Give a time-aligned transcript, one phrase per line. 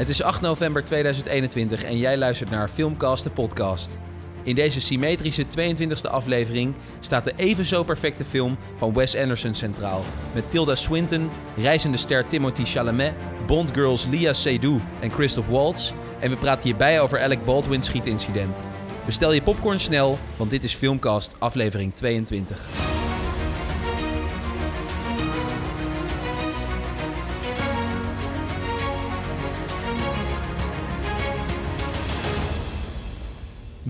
[0.00, 4.00] Het is 8 november 2021 en jij luistert naar Filmcast de podcast.
[4.42, 10.04] In deze symmetrische 22e aflevering staat de even zo perfecte film van Wes Anderson centraal.
[10.34, 13.14] Met Tilda Swinton, reizende ster Timothy Chalamet,
[13.46, 15.92] Bondgirls Lia Seydoux en Christoph Waltz.
[16.20, 18.56] En we praten hierbij over Alec Baldwin's schietincident.
[19.06, 22.79] Bestel je popcorn snel, want dit is Filmcast aflevering 22.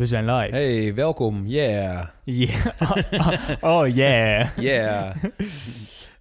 [0.00, 0.54] We zijn live.
[0.56, 1.46] Hey, welkom.
[1.46, 2.06] Yeah.
[2.24, 2.66] Yeah.
[3.72, 4.56] oh yeah.
[4.56, 5.14] Yeah.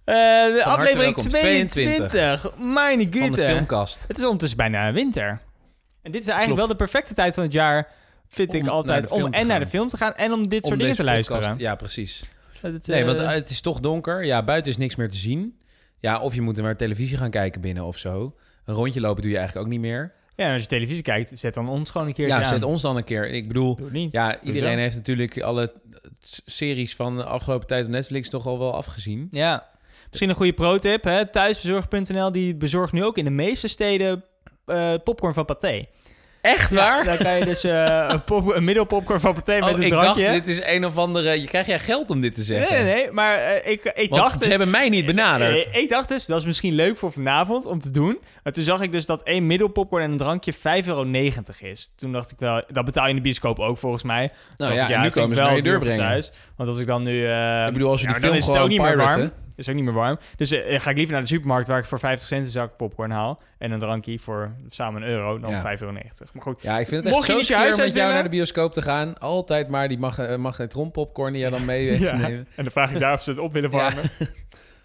[0.04, 0.14] Eh,
[0.54, 2.52] de aflevering welkom, 22.
[2.58, 3.42] Mijn Van de gute.
[3.42, 4.04] filmkast.
[4.08, 5.28] Het is ondertussen bijna winter.
[6.02, 6.58] En dit is eigenlijk Klopt.
[6.58, 7.88] wel de perfecte tijd van het jaar,
[8.28, 10.68] vind Om ik altijd, om en naar de film te gaan en om dit Om
[10.68, 11.58] soort dingen te podcast- luisteren.
[11.58, 12.24] Ja, precies.
[12.60, 14.24] Het, Nee, eh, want het is toch donker.
[14.24, 15.58] Ja, buiten is niks meer te zien.
[15.98, 18.34] Ja, of je moet er maar televisie gaan kijken binnen of zo.
[18.64, 20.12] Een rondje lopen doe je eigenlijk ook niet meer.
[20.46, 22.44] Ja, als je televisie kijkt, zet dan ons gewoon een keer Ja, aan.
[22.44, 23.28] zet ons dan een keer.
[23.30, 23.78] Ik bedoel,
[24.10, 25.72] ja, iedereen heeft natuurlijk alle
[26.44, 29.26] series van de afgelopen tijd op Netflix toch al wel afgezien.
[29.30, 29.68] Ja.
[30.08, 31.26] Misschien een goede pro-tip, hè?
[31.26, 34.24] Thuisbezorg.nl die bezorgt nu ook in de meeste steden
[34.66, 35.84] eh, popcorn van Pathé.
[36.42, 39.70] Echt Ja, dan kan je dus eh, een, pop, een middelpopcorn van Pathé met Oh,
[39.70, 40.24] een ik drankje.
[40.24, 41.40] dacht, dit is een of andere...
[41.40, 42.74] Je krijgt jij geld om dit te zeggen?
[42.76, 43.12] Nee, nee, nee.
[43.12, 44.48] Maar eh, ik, ik Want dacht ze dus...
[44.48, 45.68] hebben mij niet benaderd.
[45.70, 48.18] eh, ik dacht dus, dat is misschien leuk voor vanavond om te doen.
[48.42, 51.04] Maar toen zag ik dus dat één middelpopcorn en een drankje 5,90 euro
[51.60, 51.92] is.
[51.96, 54.30] Toen dacht ik wel, dat betaal je in de bioscoop ook volgens mij.
[54.56, 55.98] Nou ja, ik, en nu komen ze naar je wel deur brengen.
[56.04, 56.32] Thuis.
[56.56, 57.26] Want als ik dan nu...
[57.26, 58.96] eh, Ik bedoel, als we ja, die dan film is het ook gewoon niet meer
[58.96, 59.32] warm.
[59.60, 60.18] Is ook niet meer warm.
[60.36, 62.76] Dus eh, ga ik liever naar de supermarkt waar ik voor 50 cent een zak
[62.76, 63.40] popcorn haal.
[63.58, 65.60] En een drankje voor samen een euro, dan Ja.
[65.60, 65.92] 5,90 euro.
[66.32, 67.92] Maar goed, Ja, ik vind het echt Mocht je zo niet je huis met jou
[67.94, 68.12] willen?
[68.14, 69.18] naar de bioscoop te gaan.
[69.18, 72.16] Altijd maar die mag, eh, magnetron popcorn die jij dan mee weet Ja.
[72.16, 72.38] nemen.
[72.54, 74.02] En dan vraag ik daar of ze het op willen warmen.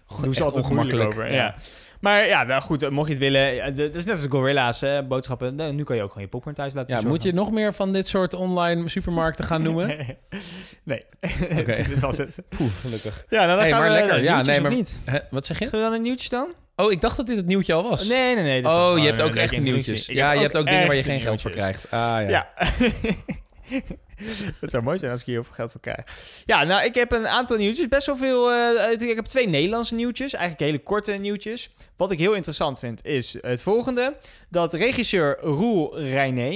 [0.08, 0.22] Ja.
[0.22, 1.32] Doen ze altijd moeilijk over.
[1.32, 1.54] Ja.
[2.00, 3.64] Maar ja, nou goed, mocht je het willen.
[3.64, 5.54] Het is net als Gorilla's, hè, boodschappen.
[5.54, 7.74] Nou, nu kan je ook gewoon je popcorn thuis laten Ja, moet je nog meer
[7.74, 9.88] van dit soort online supermarkten gaan noemen?
[10.84, 11.04] nee.
[11.60, 11.82] Oké.
[11.88, 12.38] Dit was het.
[12.56, 13.24] Poeh, gelukkig.
[13.28, 14.12] Ja, nou dan Hey, gaan maar we lekker.
[14.12, 15.00] naar de Ja, nee, of maar- niet?
[15.04, 15.64] Hè, wat zeg je?
[15.64, 16.48] Zullen we dan een nieuwtje dan?
[16.76, 18.08] Oh, ik dacht dat dit het nieuwtje al was.
[18.08, 18.62] Nee, nee, nee.
[18.62, 20.06] dit oh, je hebt ook echt nieuwtjes.
[20.06, 21.90] Ja, je hebt ook dingen waar je geen geld voor krijgt.
[21.90, 22.28] Ah, ja.
[22.28, 22.54] Ja.
[24.60, 26.04] Het zou mooi zijn als ik hier heel veel geld voor krijg.
[26.46, 27.88] Ja, nou, ik heb een aantal nieuwtjes.
[27.88, 28.52] Best wel veel.
[28.52, 30.32] eh, ik heb twee Nederlandse nieuwtjes.
[30.32, 31.74] Eigenlijk hele korte nieuwtjes.
[31.96, 34.16] Wat ik heel interessant vind is het volgende:
[34.50, 36.50] dat regisseur Roel Reiné.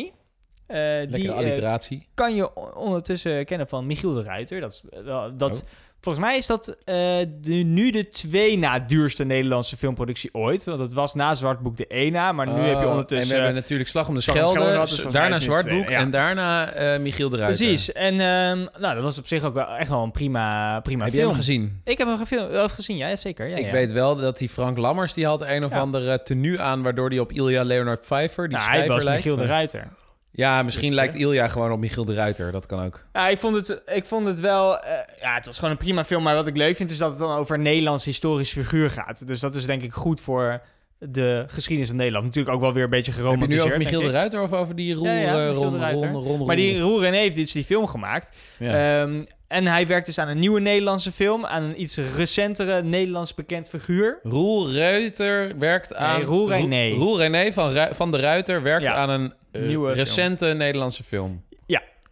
[0.67, 2.07] eh, Lekkere die eh, alliteratie.
[2.15, 4.61] kan je ondertussen kennen van Michiel de Ruiter.
[4.61, 5.69] Dat, is, eh, dat, Oh.
[6.01, 6.95] Volgens mij is dat eh,
[7.41, 10.65] de, nu de twee na duurste Nederlandse filmproduktie ooit.
[10.65, 13.31] Want het was na Zwartboek de één na, maar nu heb je Oh, ondertussen...
[13.35, 15.99] En we hebben natuurlijk Slag om de Schelde, dus daarna Zwartboek ja.
[15.99, 17.57] en daarna eh, Michiel de Ruiter.
[17.67, 17.93] Precies.
[17.93, 21.13] En ehm, nou, dat was op zich ook wel echt wel een prima, prima Heb
[21.13, 21.31] je film.
[21.31, 21.81] hem gezien?
[21.85, 23.47] Ik heb hem gefil- wel gezien, ja, zeker.
[23.49, 23.73] Ja, ik ja.
[23.73, 26.83] weet wel dat die Frank Lammers, die had een of andere tenue aan...
[26.83, 29.25] waardoor hij op Ilja Leonard Pfeiffer, die Nou, hij was lijkt.
[29.25, 29.89] Michiel de Ruiter.
[30.33, 32.53] Ja, misschien Dus, lijkt Ilja gewoon op Michiel de Ruiter.
[32.53, 33.05] Dat kan ook.
[33.13, 34.79] Ja, ik vond het, ik vond het wel...
[34.79, 36.23] eh, ja, het was gewoon een prima film.
[36.23, 39.27] Maar wat ik leuk vind, is dat het dan over een Nederlands historisch figuur gaat.
[39.27, 40.61] Dus dat is denk ik goed voor
[40.99, 42.25] de geschiedenis van Nederland.
[42.25, 44.11] Natuurlijk ook wel weer een beetje Heb je nu geromantiseerd, over Michiel de.
[44.11, 46.81] Ruiter of over die Roel, Ja, ja, Michiel Ron, Maar die?
[46.81, 48.37] Roel René heeft dus die film gemaakt.
[48.59, 49.03] Ja.
[49.03, 51.47] Ehm, en hij werkt dus aan een nieuwe Nederlandse film.
[51.47, 54.19] Aan een iets recentere Nederlands bekend figuur.
[54.23, 56.21] Roel Ruiter werkt aan...
[56.23, 56.91] Roel René.
[56.95, 61.45] Roel René van, Ru- van de Ruiter werkt aan een Nieuwe recente Nederlandse film.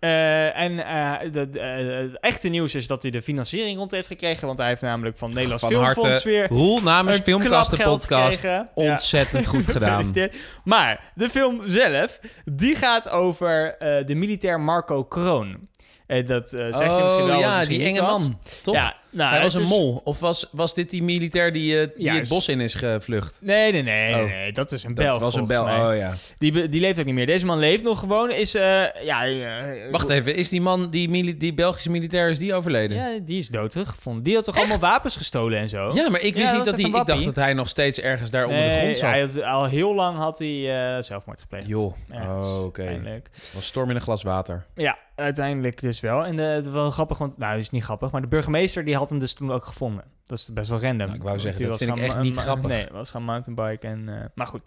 [0.01, 4.07] Eh, en eh, de- eh, het echte nieuws is dat hij de financiering rond heeft
[4.07, 4.47] gekregen.
[4.47, 7.71] Want hij heeft namelijk van Nederlands Van Filmfonds harte, weer Roel namens de podcast.
[7.75, 8.51] gekregen.
[8.51, 8.71] Ja.
[8.75, 9.89] Ontzettend goed gedaan.
[9.89, 10.37] Gefeliciteerd.
[10.65, 15.69] Maar de film zelf, die gaat over eh, de militair Marco Kroon.
[16.07, 17.37] Eh, dat eh, zeg je misschien wel.
[17.37, 18.75] oh ja, misschien die enge man, toch?
[18.75, 20.01] Ja, nou, Hij was een is- mol.
[20.05, 23.39] Of was, was dit die militair die, eh, die het bos in is gevlucht?
[23.43, 24.31] Nee, nee, nee, nee, Oh.
[24.31, 25.79] nee, dat is een Dat Belg was een volgens bel.
[25.87, 25.91] mij.
[25.93, 26.13] Oh ja.
[26.39, 27.27] Die, die leeft ook niet meer.
[27.27, 28.31] Deze man leeft nog gewoon.
[28.31, 29.27] Is, eh, ja...
[29.27, 32.97] eh, Wacht even, is die man, die, die Belgische militair, is die overleden?
[32.97, 34.23] Ja, Ja, die is dood teruggevonden.
[34.23, 35.93] Die had toch allemaal wapens gestolen en zo?
[36.11, 36.85] maar ik Ja, wist dat niet dat hij...
[36.87, 39.11] Ik dacht dat hij nog steeds ergens daar onder de grond zat.
[39.11, 41.69] hij had, al heel lang had hij zelfmoord gepleegd.
[41.69, 42.81] Joh, oh, oké.
[42.81, 43.29] Uiteindelijk.
[43.53, 44.65] Was storm in een glas water.
[44.75, 46.25] Ja, uiteindelijk dus wel.
[46.27, 47.39] En het was wel grappig, want...
[47.39, 48.11] Nou, dat is niet grappig.
[48.11, 50.05] Maar de burgemeester die had hem dus toen ook gevonden.
[50.27, 51.07] Dat is best wel random.
[51.07, 52.71] Nou, ik wou zeggen, dat was vind ik echt niet grappig.
[52.71, 54.09] Nee, was gaan mountainbiken en...
[54.09, 54.61] eh, maar goed.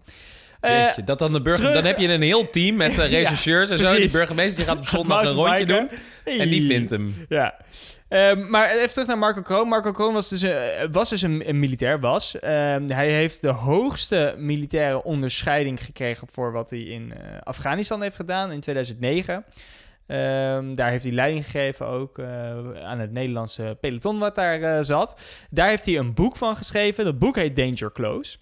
[0.60, 1.60] Eh, Jeetje, dat dan de burger...
[1.60, 3.94] terug- Dan heb je een heel team met eh, rechercheurs en zo.
[3.96, 5.88] Die burgemeester die gaat op zondag een rondje doen.
[6.24, 7.14] En die vindt hem.
[7.28, 7.54] Ja.
[8.08, 9.68] Ehm, maar even terug naar Marco Kroon.
[9.68, 12.38] Marco Kroon was dus, een- was dus een, een militair, was.
[12.40, 17.12] Ehm, hij heeft de hoogste militaire onderscheiding gekregen voor wat hij in
[17.42, 19.44] Afghanistan heeft gedaan in 2009.
[20.06, 22.26] Ehm, daar heeft hij leiding gegeven ook eh,
[22.82, 25.20] aan het Nederlandse peloton wat daar eh, zat.
[25.50, 27.04] Daar heeft hij een boek van geschreven.
[27.04, 28.36] Dat boek heet Danger Close.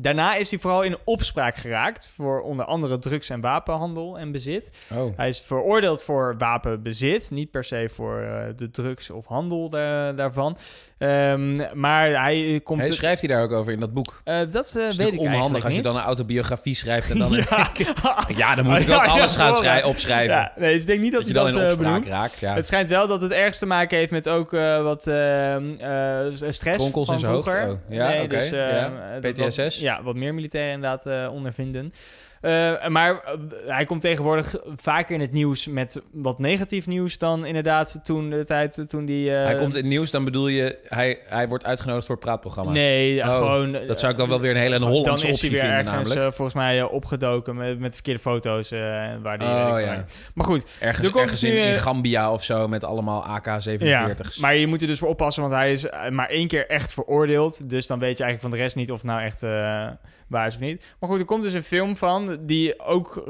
[0.00, 4.86] Daarna is hij vooral in opspraak geraakt voor onder andere drugs- en wapenhandel en bezit.
[4.94, 5.16] Oh.
[5.16, 10.12] Hij is veroordeeld voor wapenbezit, niet per se voor eh, de drugs of handel da-
[10.12, 10.56] daarvan.
[10.98, 12.80] Ehm, maar hij komt...
[12.80, 14.20] Hey, schrijft hij daar ook over in dat boek?
[14.24, 17.32] Eh, dat is weet ik onhandig eigenlijk als je dan een autobiografie schrijft en dan...
[17.50, 17.68] ja.
[18.36, 19.56] ja, dan moet ik ook alles gaan vooruit.
[19.56, 20.36] schrij- opschrijven.
[20.36, 22.40] ja, nee, dus ik denk niet dat, dat je dan dat in eh, opspraak raakt.
[22.40, 22.54] Ja.
[22.54, 24.50] Het schijnt wel dat het ergens te maken heeft met ook
[24.82, 27.68] wat ehm, eh, stress Kronkels van vroeger.
[27.68, 29.56] Oh, ja, nee, oké, dus, dat PTSS?
[29.56, 31.92] wat- ja, wat meer militairen inderdaad ondervinden.
[32.40, 33.32] Eh, maar eh,
[33.66, 38.46] hij komt tegenwoordig vaker in het nieuws met wat negatief nieuws dan inderdaad toen de
[38.46, 39.34] tijd toen die.
[39.36, 40.78] eh, hij komt in het nieuws, dan bedoel je...
[40.88, 42.74] Hij, hij wordt uitgenodigd voor praatprogramma's.
[42.74, 43.72] Nee, Oh, gewoon.
[43.86, 45.94] Dat zou ik dan wel weer een hele Hollandse Dan is hij weer vinden ergens
[45.94, 46.20] namelijk.
[46.20, 48.70] eh, volgens mij eh, opgedoken met, met verkeerde foto's.
[48.70, 48.78] eh,
[49.22, 50.04] waar die, Oh, ja.
[50.34, 53.24] Maar goed, Ergens, er komt ergens in, nu, in eh, Gambia of zo met allemaal
[53.40, 53.78] AK-47's.
[53.78, 56.66] Ja, maar je moet er dus voor oppassen, want hij is eh, maar één keer
[56.66, 57.70] echt veroordeeld.
[57.70, 59.86] Dus dan weet je eigenlijk van de rest niet of het nou echt eh,
[60.28, 60.84] waar is of niet.
[61.00, 63.24] Maar goed, er komt dus een film van die ook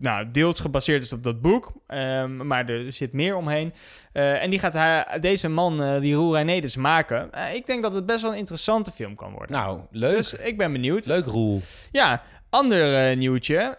[0.00, 1.72] nou, deels gebaseerd is op dat boek.
[1.86, 3.72] Ehm, maar er zit meer omheen.
[4.12, 7.32] Eh, en die gaat hij, deze man, eh, die Roel René, dus maken.
[7.32, 9.56] Eh, ik denk dat het best wel een interessante film kan worden.
[9.56, 10.16] Nou, leuk.
[10.16, 11.06] Dus ik ben benieuwd.
[11.06, 11.60] Leuk, Roel.
[11.92, 13.78] Ja, ander nieuwtje.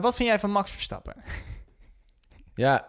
[0.00, 1.14] Wat vind jij van Max Verstappen?
[2.54, 2.86] Ja,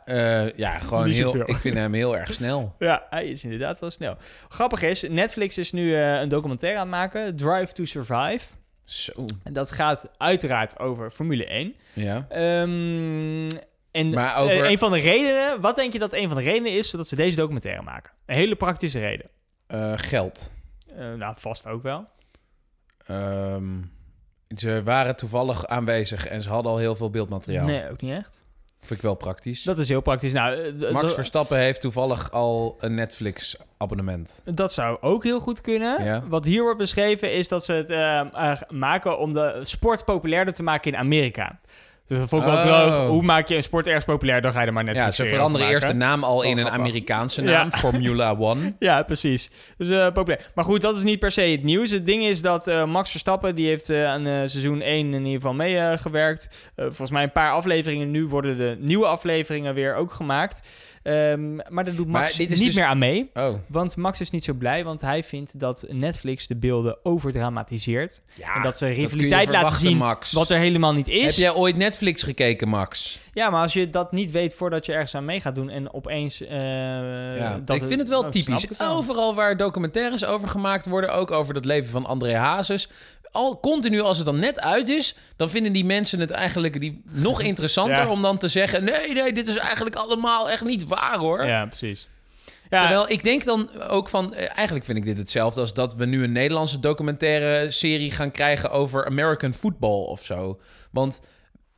[0.56, 2.76] ja gewoon heel, ik vind hem heel erg snel.
[2.80, 4.18] Ja, hij is inderdaad wel snel.
[4.48, 8.46] Grappig is, Netflix is nu een documentaire aan het maken, Drive to Survive.
[8.92, 11.76] Zo, En dat gaat uiteraard over Formule 1.
[11.94, 12.26] ja.
[12.30, 13.48] Ehm,
[13.92, 16.72] en over- eh, een van de redenen, wat denk je dat een van de redenen
[16.78, 18.12] is dat ze deze documentaire maken?
[18.26, 19.26] Een hele praktische reden.
[19.68, 20.52] Eh, geld.
[20.96, 22.08] Eh, nou, vast ook wel.
[23.06, 23.82] Ehm,
[24.58, 27.66] ze waren toevallig aanwezig en ze hadden al heel veel beeldmateriaal.
[27.66, 28.41] Nee, ook niet echt.
[28.82, 29.64] Vind ik wel praktisch.
[29.64, 30.34] Dat is heel praktisch.
[30.34, 34.42] Nou, eh, Max Verstappen heeft toevallig al een Netflix-abonnement.
[34.44, 36.04] Dat zou ook heel goed kunnen.
[36.04, 36.24] Ja.
[36.28, 40.54] Wat hier wordt beschreven is dat ze het eh, eh, maken om de sport populairder
[40.54, 41.60] te maken in Amerika.
[42.12, 42.64] Dus dat vond ik wel Oh.
[42.88, 43.08] droog.
[43.10, 44.42] Hoe maak je een sport ergens populair?
[44.42, 46.58] Dan ga je er maar net Ja, ze veranderen eerst de naam al in een
[46.58, 46.80] grappig.
[46.80, 47.50] Amerikaanse Ja.
[47.52, 48.74] naam, Formula One.
[48.80, 49.50] Ja, precies.
[49.78, 50.52] Dus eh populair.
[50.56, 51.92] Maar goed, dat is niet per se het nieuws.
[51.92, 55.32] Het ding is dat eh, Max Verstappen, die heeft eh, aan seizoen 1 in ieder
[55.42, 56.48] geval meegewerkt.
[56.76, 58.12] volgens mij een paar afleveringen.
[58.12, 60.62] Nu worden de nieuwe afleveringen weer ook gemaakt.
[61.04, 63.30] Ehm, maar daar doet Max niet dus- meer aan mee.
[63.34, 68.22] Oh, Want Max is niet zo blij, want hij vindt dat Netflix de beelden overdramatiseert.
[68.34, 68.56] ja.
[68.56, 70.32] en dat ze rivaliteit laten zien Max.
[70.32, 71.22] wat er helemaal niet is.
[71.24, 73.20] Heb jij ooit Netflix gekeken, Max?
[73.34, 75.94] Ja, maar als je dat niet weet voordat je ergens aan mee gaat doen en
[75.94, 76.42] opeens...
[76.42, 78.64] eh, Ja, dat ik vind het wel typisch.
[78.64, 78.96] ik het wel.
[78.96, 82.90] Overal waar documentaires over gemaakt worden, ook over het leven van André Hazes.
[83.32, 87.02] Al continu als het dan net uit is, dan vinden die mensen het eigenlijk die,
[87.10, 88.10] nog interessanter Ja.
[88.10, 91.46] om dan te zeggen: nee, nee, dit is eigenlijk allemaal echt niet waar hoor.
[91.46, 92.08] Ja, precies.
[92.70, 95.96] Ja, Terwijl ik denk dan ook van, eh, eigenlijk vind ik dit hetzelfde als dat
[95.96, 100.60] we nu een Nederlandse documentaire serie gaan krijgen over American football of zo.
[100.92, 101.22] Want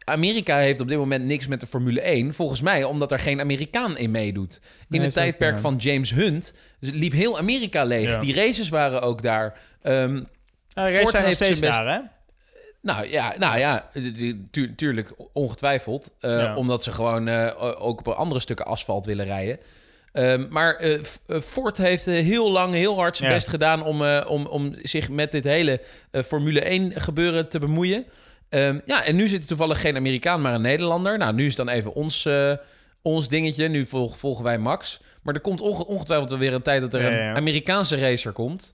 [0.06, 2.34] Amerika heeft op dit moment niks met de Formule 1.
[2.34, 4.60] Volgens mij omdat er geen Amerikaan in meedoet.
[4.64, 8.10] In Nee, het tijdperk van James Hunt liep heel Amerika leeg.
[8.10, 8.20] Ja.
[8.20, 9.60] Die races waren ook daar.
[9.82, 12.00] Ehm, Ja, de race Ford zijn nog steeds zijn best- daar, hè?
[12.82, 16.10] nou ja, nou ja tu- tu- tu- tuurlijk, ongetwijfeld.
[16.20, 16.56] Eh, Ja.
[16.56, 19.60] Omdat ze gewoon eh, ook op andere stukken asfalt willen rijden.
[20.12, 20.94] Ehm, maar eh,
[21.28, 23.36] eh, Ford heeft heel lang, heel hard zijn Ja.
[23.36, 28.06] best gedaan om, eh, om, om zich met dit hele Formule 1 gebeuren te bemoeien.
[28.54, 31.18] Ehm, ja, en nu zit er toevallig geen Amerikaan, maar een Nederlander.
[31.18, 32.52] Nou, nu is dan even ons, eh,
[33.02, 33.68] ons dingetje.
[33.68, 35.02] Nu volg- volgen wij Max.
[35.22, 37.14] Maar er komt onge- ongetwijfeld wel weer een tijd dat er een.
[37.36, 38.74] Amerikaanse racer komt.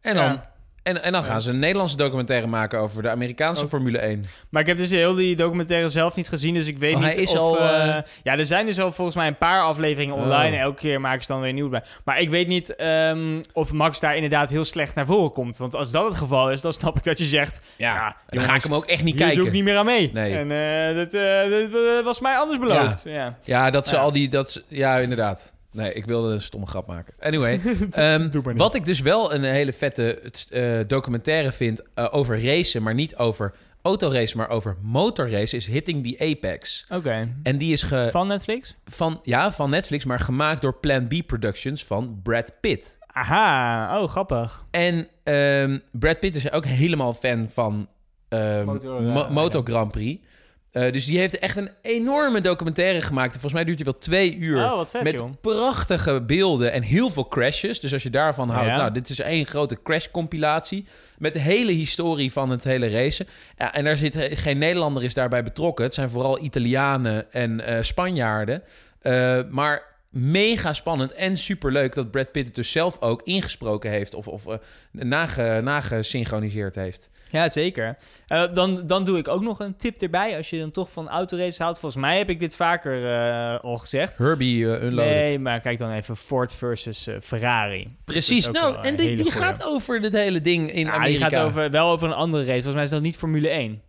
[0.00, 0.40] En dan.
[0.82, 3.68] En, en dan gaan ze een Nederlandse documentaire maken over de Amerikaanse.
[3.68, 4.24] Formule 1.
[4.50, 7.14] Maar ik heb dus heel die documentaire zelf niet gezien, dus ik weet Oh, niet
[7.14, 7.38] hij is of...
[7.38, 10.56] al, eh, eh, Ja, er zijn dus al volgens mij een paar afleveringen online.
[10.56, 10.60] Oh.
[10.62, 11.82] Elke keer maken ze dan weer nieuw bij.
[12.04, 15.56] Maar ik weet niet ehm, of Max daar inderdaad heel slecht naar voren komt.
[15.56, 17.60] Want als dat het geval is, dan snap ik dat je zegt...
[17.76, 19.38] Ja, Ja, dan ga ik hem ook echt niet Hier kijken.
[19.38, 20.10] doe ik niet meer aan mee.
[20.12, 20.34] Nee.
[20.36, 23.02] En eh, dat, dat, was mij anders beloofd.
[23.04, 23.38] Ja.
[23.44, 24.00] Ja, dat ze Ja.
[24.00, 24.28] al die...
[24.28, 25.54] Dat ze- ja, inderdaad.
[25.72, 27.14] Nee, ik wilde een stomme grap maken.
[27.20, 27.60] Anyway,
[27.90, 28.62] ehm, Doe maar niet.
[28.62, 33.16] wat ik dus wel een hele vette eh, documentaire vind eh, over racen, maar niet
[33.16, 36.86] over autoracen, maar over motorracen, is Hitting the Apex.
[36.88, 37.34] Oké.
[37.42, 38.74] En die is ge, Van Netflix?
[38.84, 42.98] van, ja, van Netflix, maar gemaakt door Plan B Productions van Brad Pitt.
[43.12, 44.00] Aha.
[44.02, 44.64] Oh, grappig.
[44.70, 47.88] En ehm, Brad Pitt is ook helemaal fan van
[48.28, 49.70] ehm, Motor, Mo- Moto ja.
[49.72, 50.24] Grand Prix.
[50.72, 53.30] Eh, dus die heeft echt een enorme documentaire gemaakt.
[53.32, 54.64] Volgens mij duurt die wel twee uur.
[54.64, 55.30] Oh, wat vet, met joh.
[55.40, 57.80] prachtige beelden en heel veel crashes.
[57.80, 58.76] Dus als je daarvan houdt, Ja.
[58.76, 60.86] nou, dit is één grote crash-compilatie.
[61.18, 63.26] Met de hele historie van het hele racen.
[63.58, 65.84] Ja, en daar zit geen Nederlander is daarbij betrokken.
[65.84, 68.62] Het zijn vooral Italianen en eh, Spanjaarden.
[69.00, 74.14] Eh, maar mega spannend en superleuk dat Brad Pitt het dus zelf ook ingesproken heeft
[74.14, 74.54] of, of uh,
[74.90, 77.10] nage, nagesynchroniseerd heeft.
[77.30, 77.96] Ja, zeker.
[78.28, 80.36] Uh, dan, dan doe ik ook nog een tip erbij.
[80.36, 81.78] Als je dan toch van autoraces houdt.
[81.78, 84.18] Volgens mij heb ik dit vaker uh, al gezegd.
[84.18, 85.12] Herbie uh, Unloaded.
[85.12, 87.96] Nee, maar kijk dan even Ford versus Ferrari.
[88.04, 88.50] Precies.
[88.50, 91.28] Nou, en die, die gaat over dit hele ding in ja, Amerika.
[91.28, 92.54] Die gaat over, wel over een andere race.
[92.54, 93.82] Volgens mij is dat niet Formule 1.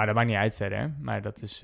[0.00, 0.94] Maar dat maakt niet uit verder.
[1.00, 1.60] Maar dat is...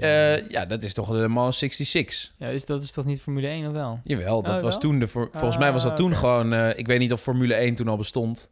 [0.48, 2.32] ja, dat is toch de Mans 66.
[2.38, 4.00] Ja, is, dat is toch niet Formule 1 of wel?
[4.04, 4.80] Jawel, dat oh, was wel?
[4.80, 5.08] toen de...
[5.08, 6.18] Volgens mij was dat toen okay.
[6.18, 6.52] gewoon...
[6.76, 8.50] ik weet niet of Formule 1 toen al bestond.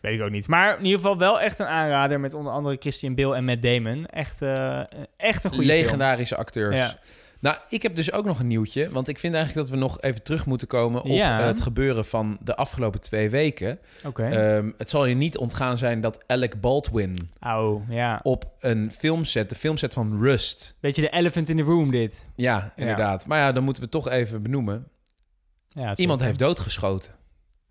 [0.00, 0.48] Weet ik ook niet.
[0.48, 3.62] Maar in ieder geval wel echt een aanrader met onder andere Christian Bale en Matt
[3.62, 4.06] Damon.
[4.06, 4.80] Echt, uh,
[5.16, 6.46] echt een goede Legendarische film.
[6.46, 6.76] acteurs.
[6.76, 6.98] Ja.
[7.44, 8.90] Nou, ik heb dus ook nog een nieuwtje.
[8.90, 11.46] Want ik vind eigenlijk dat we nog even terug moeten komen op ja.
[11.46, 13.78] het gebeuren van de afgelopen twee weken.
[13.98, 14.08] Oké.
[14.08, 14.56] Okay.
[14.56, 18.20] Um, het zal je niet ontgaan zijn dat Alec Baldwin oh, ja.
[18.22, 20.76] op een filmset, de filmset van Rust.
[20.80, 22.26] Beetje de elephant in the room dit.
[22.34, 23.20] Ja, inderdaad.
[23.20, 23.28] Ja.
[23.28, 24.88] Maar ja, dan moeten we toch even benoemen.
[25.68, 27.12] Ja, Iemand heeft doodgeschoten.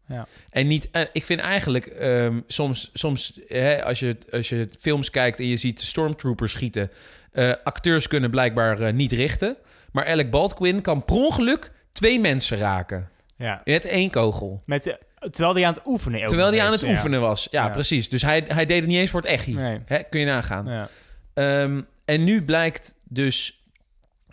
[0.07, 0.27] Ja.
[0.49, 5.09] En niet, uh, ik vind eigenlijk um, soms, soms hè, als, je, als je films
[5.09, 6.91] kijkt en je ziet stormtroopers schieten,
[7.33, 9.57] uh, acteurs kunnen blijkbaar uh, niet richten.
[9.91, 13.09] Maar Alec Baldwin kan per ongeluk twee mensen raken.
[13.35, 13.61] Ja.
[13.63, 14.63] Met één kogel.
[14.65, 16.89] Met, terwijl hij aan het oefenen Terwijl hij aan het ja.
[16.89, 17.47] oefenen was.
[17.51, 17.69] Ja, Ja.
[17.69, 18.09] precies.
[18.09, 19.53] Dus hij, hij deed het niet eens voor het echi.
[19.53, 19.79] Nee.
[19.85, 20.65] Hè, kun je nagaan.
[20.65, 20.89] Ja.
[21.33, 23.63] Ehm, en nu blijkt dus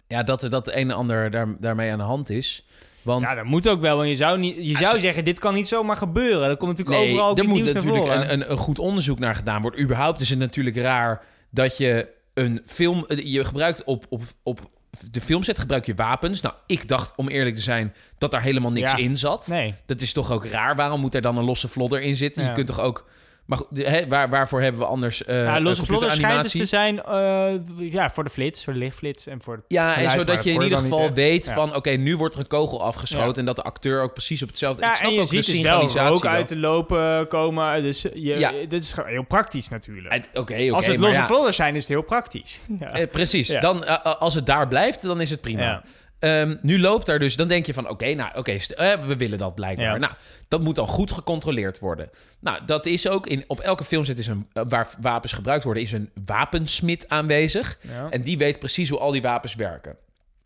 [0.07, 2.65] ja, dat er dat het een en ander daar, daarmee aan de hand is.
[3.03, 3.97] Want Ja, dat moet ook wel.
[3.97, 6.49] Want je zou, niet, je Ja, zou ze- zeggen, dit kan niet zomaar gebeuren.
[6.49, 9.19] Dat komt natuurlijk overal ook er in moet nieuws natuurlijk een, een, een goed onderzoek
[9.19, 9.81] naar gedaan worden.
[9.81, 13.05] Überhaupt is het natuurlijk raar dat je een film...
[13.09, 14.71] Je gebruikt op, op, op
[15.11, 16.41] de filmset gebruik je wapens.
[16.41, 18.97] Nou, ik dacht, om eerlijk te zijn, dat daar helemaal niks Ja.
[18.99, 19.47] in zat.
[19.47, 19.75] Nee.
[19.87, 20.77] Dat is toch ook raar?
[20.77, 22.43] Waarom moet er dan een losse vlodder in zitten?
[22.43, 22.49] Ja.
[22.49, 23.09] Je kunt toch ook...
[23.51, 26.53] Maar goed, de- hè, waar, waarvoor hebben we anders Ja, losse eh, vlodder schijnt het
[26.53, 27.53] te zijn eh,
[27.93, 29.65] ja, voor de flits, voor de lichtflits en voor...
[29.69, 31.55] Ja, en zodat dat je in ieder niet geval weet Ja.
[31.55, 31.75] van...
[31.75, 33.33] oké, nu wordt er een kogel afgeschoten...
[33.33, 33.39] Ja.
[33.39, 34.83] en dat de acteur ook precies op hetzelfde...
[34.83, 36.25] ik Ja, snap en je ook ziet de dus wel wel.
[36.25, 37.83] uit de lopen komen.
[37.83, 38.53] Dus je, Ja.
[38.69, 40.15] dit is heel praktisch natuurlijk.
[40.15, 41.27] Oké, oké, Als het losse ja.
[41.27, 42.61] vlodders zijn, is het heel praktisch.
[42.81, 42.93] Ja.
[42.93, 43.57] Eh, precies.
[43.61, 45.83] Dan, eh, als het daar blijft, dan is het prima.
[46.21, 49.39] Ehm, nu loopt daar dus, dan denk je van, oké, nou, oké, eh, we willen
[49.39, 49.85] dat blijkbaar.
[49.87, 49.97] Ja.
[49.97, 50.13] Nou,
[50.49, 52.11] dat moet dan goed gecontroleerd worden.
[52.41, 55.83] Nou, dat is ook in, op elke filmset is een, eh, waar wapens gebruikt worden,
[55.83, 57.79] is een wapensmid aanwezig.
[57.81, 58.07] Ja.
[58.11, 59.97] En die weet precies hoe al die wapens werken.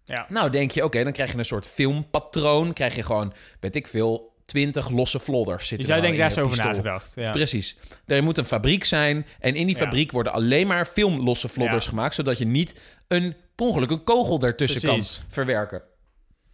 [0.04, 0.26] Ja.
[0.28, 2.72] Nou, denk je, oké, dan krijg je een soort filmpatroon.
[2.72, 6.38] Krijg je gewoon, weet ik veel, twintig losse vlodders Je zitten nou denken, in daar
[6.38, 7.12] je over nagedacht.
[7.16, 7.30] Ja.
[7.30, 7.76] Precies.
[8.06, 9.26] Er moet een fabriek zijn.
[9.40, 9.82] En in die Ja.
[9.82, 11.90] fabriek worden alleen maar filmlosse vlodders Ja.
[11.90, 12.14] gemaakt.
[12.14, 15.16] Zodat je niet een, per ongeluk een kogel ertussen Precies.
[15.16, 15.82] kan verwerken.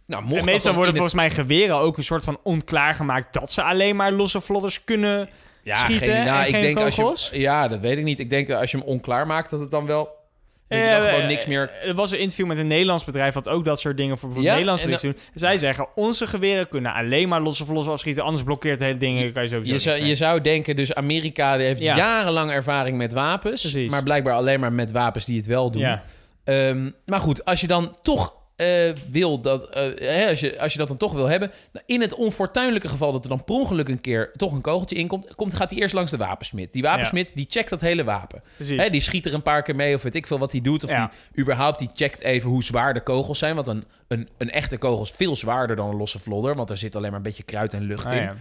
[0.07, 3.33] Nou, mocht En meestal worden het- volgens mij geweren ook een soort van onklaar gemaakt...
[3.33, 5.29] dat ze alleen maar losse vlodders kunnen
[5.63, 7.29] ja, schieten geen, nou, en ik geen denk als kogels.
[7.33, 8.19] je, Ja, dat weet ik niet.
[8.19, 10.19] Ik denk dat als je hem onklaar maakt, dat het dan wel...
[10.67, 11.71] Dat je Eh, dan gewoon eh, niks meer...
[11.83, 13.33] Er was een interview met een Nederlands bedrijf...
[13.33, 15.17] dat ook dat soort dingen voor bijvoorbeeld Ja, Nederlands doen.
[15.33, 18.23] Zij zeggen, onze geweren kunnen alleen maar losse vlodders afschieten...
[18.23, 19.33] anders blokkeert het hele ding.
[19.33, 21.95] Kan je sowieso Je zou, je zou denken, dus Amerika heeft Ja.
[21.95, 23.61] jarenlang ervaring met wapens.
[23.61, 23.91] Precies.
[23.91, 25.81] Maar blijkbaar alleen maar met wapens die het wel doen.
[25.81, 26.03] Ja.
[26.51, 30.71] Ehm, maar goed, als je dan toch eh, wil dat, eh, hè, als, je, als
[30.73, 33.55] je dat dan toch wil hebben, nou, in het onfortuinlijke geval dat er dan per
[33.55, 36.73] ongeluk een keer toch een kogeltje inkomt, komt, gaat hij eerst langs de wapensmid.
[36.73, 38.43] Die wapensmid die checkt dat hele wapen.
[38.79, 40.83] Hè, die schiet er een paar keer mee of weet ik veel wat hij doet.
[40.83, 41.11] Of Ja.
[41.31, 43.55] die überhaupt die checkt even hoe zwaar de kogels zijn.
[43.55, 46.77] Want een, een, een echte kogel is veel zwaarder dan een losse vlodder, want er
[46.77, 48.21] zit alleen maar een beetje kruid en lucht Ah, in.
[48.21, 48.35] ja.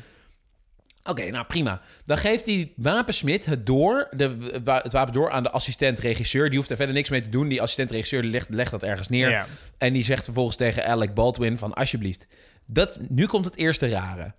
[1.05, 1.81] Oké, nou prima.
[2.05, 6.49] Dan geeft die wapensmid het door, de, wa- het wapen door aan de assistent-regisseur.
[6.49, 7.49] Die hoeft er verder niks mee te doen.
[7.49, 9.31] Die assistent-regisseur legt, legt dat ergens neer.
[9.31, 9.47] Ja.
[9.79, 11.75] En die zegt vervolgens tegen Alec Baldwin van...
[11.75, 12.27] alsjeblieft,
[12.67, 14.33] dat, nu komt het eerste rare.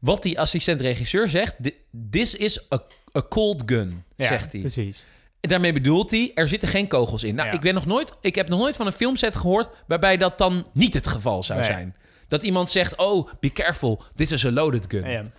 [0.00, 1.54] Wat die assistent-regisseur zegt...
[1.62, 1.74] "Thi-
[2.10, 2.82] This is a,
[3.18, 4.60] a cold gun, Ja, zegt hij.
[4.60, 5.04] precies.
[5.40, 7.34] En daarmee bedoelt hij, er zitten geen kogels in.
[7.34, 7.54] Nou, Ja.
[7.54, 9.68] ik, ben nog nooit, ik heb nog nooit van een filmset gehoord...
[9.86, 11.68] waarbij dat dan niet het geval zou Nee.
[11.68, 11.96] zijn.
[12.28, 15.32] Dat iemand zegt, oh, be careful, this is a loaded gun.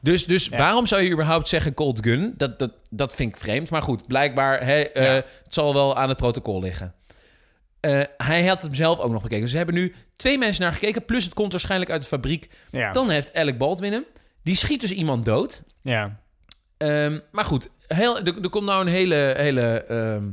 [0.00, 0.58] Dus, dus Ja.
[0.58, 2.34] waarom zou je überhaupt zeggen cold gun?
[2.36, 3.70] Dat, dat, dat vind ik vreemd.
[3.70, 6.94] Maar goed, blijkbaar, hè, eh, het zal wel aan het protocol liggen.
[7.80, 9.42] Eh, hij had hem zelf ook nog bekeken.
[9.42, 11.04] Dus ze hebben nu twee mensen naar gekeken.
[11.04, 12.48] Plus het komt waarschijnlijk uit de fabriek.
[12.70, 12.92] Ja.
[12.92, 14.04] Dan heeft Alec Baldwin hem.
[14.42, 15.62] Die schiet dus iemand dood.
[15.82, 16.18] ja.
[16.76, 20.24] Ehm, maar goed, heel, er, er komt nou een hele, hele ehm,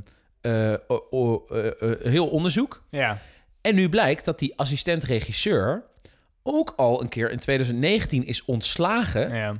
[0.41, 0.79] eh, eh,
[1.81, 2.83] eh, heel onderzoek.
[2.89, 3.21] Ja.
[3.61, 5.83] En nu blijkt dat die assistent-regisseur
[6.47, 9.55] ook al een keer in 2019 is ontslagen Ja.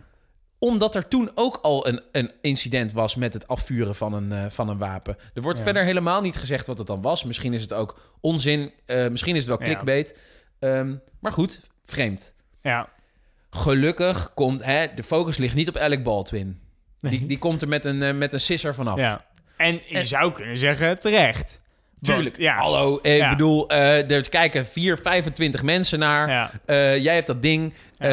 [0.60, 4.46] omdat er toen ook al een, een incident was met het afvuren van een, eh,
[4.50, 5.18] van een wapen.
[5.34, 5.64] Er wordt Ja.
[5.64, 7.24] verder helemaal niet gezegd wat het dan was.
[7.24, 8.72] Misschien is het ook onzin.
[8.86, 9.74] eh, misschien is het wel Ja.
[9.74, 10.20] clickbait.
[10.60, 12.34] Ehm, maar goed, vreemd.
[12.62, 12.90] Ja.
[13.50, 14.64] Gelukkig komt...
[14.64, 16.60] Hè, de focus ligt niet op Alec Baldwin.
[17.00, 19.00] Die, die komt er met een, eh, met een sisser vanaf.
[19.00, 19.26] Ja.
[19.58, 21.62] En je En- zou kunnen zeggen terecht.
[22.02, 22.38] Tuurlijk.
[22.38, 22.56] Ja.
[22.58, 23.30] Hallo, ik Ja.
[23.30, 26.30] bedoel, eh, er kijken 4, 25 mensen naar.
[26.30, 26.52] Ja.
[26.66, 27.74] Eh, jij hebt dat ding.
[27.98, 28.10] Eh,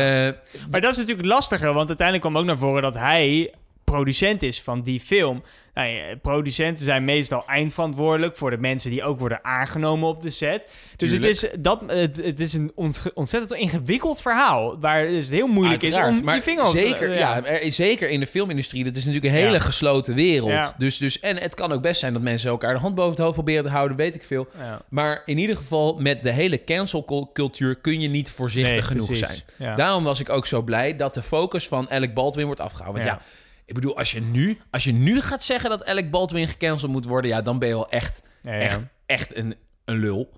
[0.70, 3.52] Maar dat is natuurlijk lastiger, want uiteindelijk kwam ook naar voren dat hij
[3.84, 5.42] producent is van die film.
[5.74, 10.30] Nou ja, producenten zijn meestal eindverantwoordelijk voor de mensen die ook worden aangenomen op de
[10.30, 10.68] set.
[10.96, 15.28] Dus het is, dat, het, het is een ont- ontzettend ingewikkeld verhaal, waar het dus
[15.28, 17.44] heel moeilijk Uiteraard, is om maar je vinger te- zeker, ja.
[17.44, 18.84] er is zeker in de filmindustrie.
[18.84, 19.58] Dat is natuurlijk een hele Ja.
[19.58, 20.74] gesloten wereld.
[20.78, 23.20] Dus, dus, en het kan ook best zijn dat mensen elkaar de hand boven het
[23.20, 24.46] hoofd proberen te houden, weet ik veel.
[24.88, 29.26] Maar in ieder geval, met de hele cancelcultuur kun je niet voorzichtig Nee, genoeg precies.
[29.28, 29.40] zijn.
[29.56, 29.74] Ja.
[29.76, 33.04] Daarom was ik ook zo blij dat de focus van Alec Baldwin wordt afgehouden.
[33.04, 33.26] Want Ja.
[33.66, 37.04] Ik bedoel, als je, nu, als je nu gaat zeggen dat Alec Baldwin gecanceld moet
[37.04, 38.60] worden, ja, dan ben je wel echt, Ja, ja.
[38.60, 39.54] echt, echt een,
[39.84, 40.32] een lul.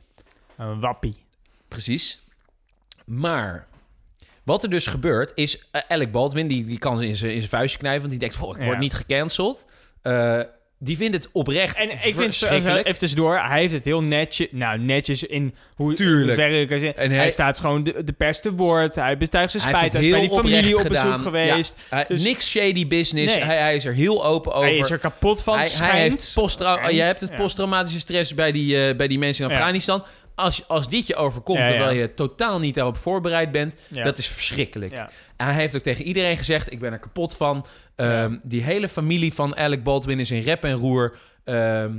[0.57, 1.15] Een wappie.
[1.69, 2.21] Precies.
[3.05, 3.67] Maar
[4.43, 7.51] wat er dus gebeurt is, eh, Alec Baldwin, die, die kan in zijn in zijn
[7.51, 8.79] vuistje knijpen, want die denkt, oh, ik word Ja.
[8.79, 9.65] niet gecanceld.
[10.03, 10.41] Eh,
[10.79, 12.87] die vindt het oprecht En ik vind, zo- verschrikkelijk.
[12.87, 16.27] even tussendoor, hij heeft het heel netjes, nou netjes in hoe Tuurlijk.
[16.39, 16.99] hoe ver ik kan zeggen.
[17.03, 19.93] En hij, hij- staat gewoon de, de pers te woord, hij betuigt zijn Hij spijt,
[19.93, 21.21] hij is bij die familie op bezoek gedaan.
[21.21, 21.77] geweest.
[22.09, 23.35] Dus- niks shady business.
[23.35, 23.45] Nee.
[23.45, 24.69] Hij, hij is er heel open over.
[24.69, 26.33] Hij is er kapot van, hij, heeft
[26.95, 29.57] je hebt het posttraumatische stress bij die, eh, bij die mensen in Ja.
[30.37, 31.71] Als, als dit je overkomt, Ja, ja.
[31.71, 34.05] terwijl je totaal niet daarop voorbereid bent, Ja.
[34.05, 34.93] dat is verschrikkelijk.
[34.93, 37.67] En hij heeft ook tegen iedereen gezegd, ik ben er kapot van.
[37.95, 41.17] Ehm, Die hele familie van Alec Baldwin is in rep en roer.
[41.45, 41.93] Ehm,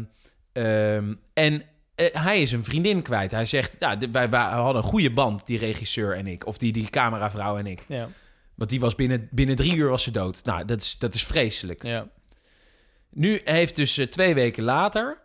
[0.54, 1.64] ehm, en
[1.96, 3.32] eh, hij is een vriendin kwijt.
[3.32, 6.46] Hij zegt, ja, wij, wij hadden een goede band, die regisseur en ik.
[6.46, 7.84] Of die, die cameravrouw en ik.
[7.88, 8.10] Ja.
[8.56, 10.44] Want die was binnen, binnen drie uur was ze dood.
[10.44, 11.84] Nou, dat is, dat is vreselijk.
[11.84, 12.08] Ja.
[13.12, 15.18] Nu heeft dus eh, twee weken later...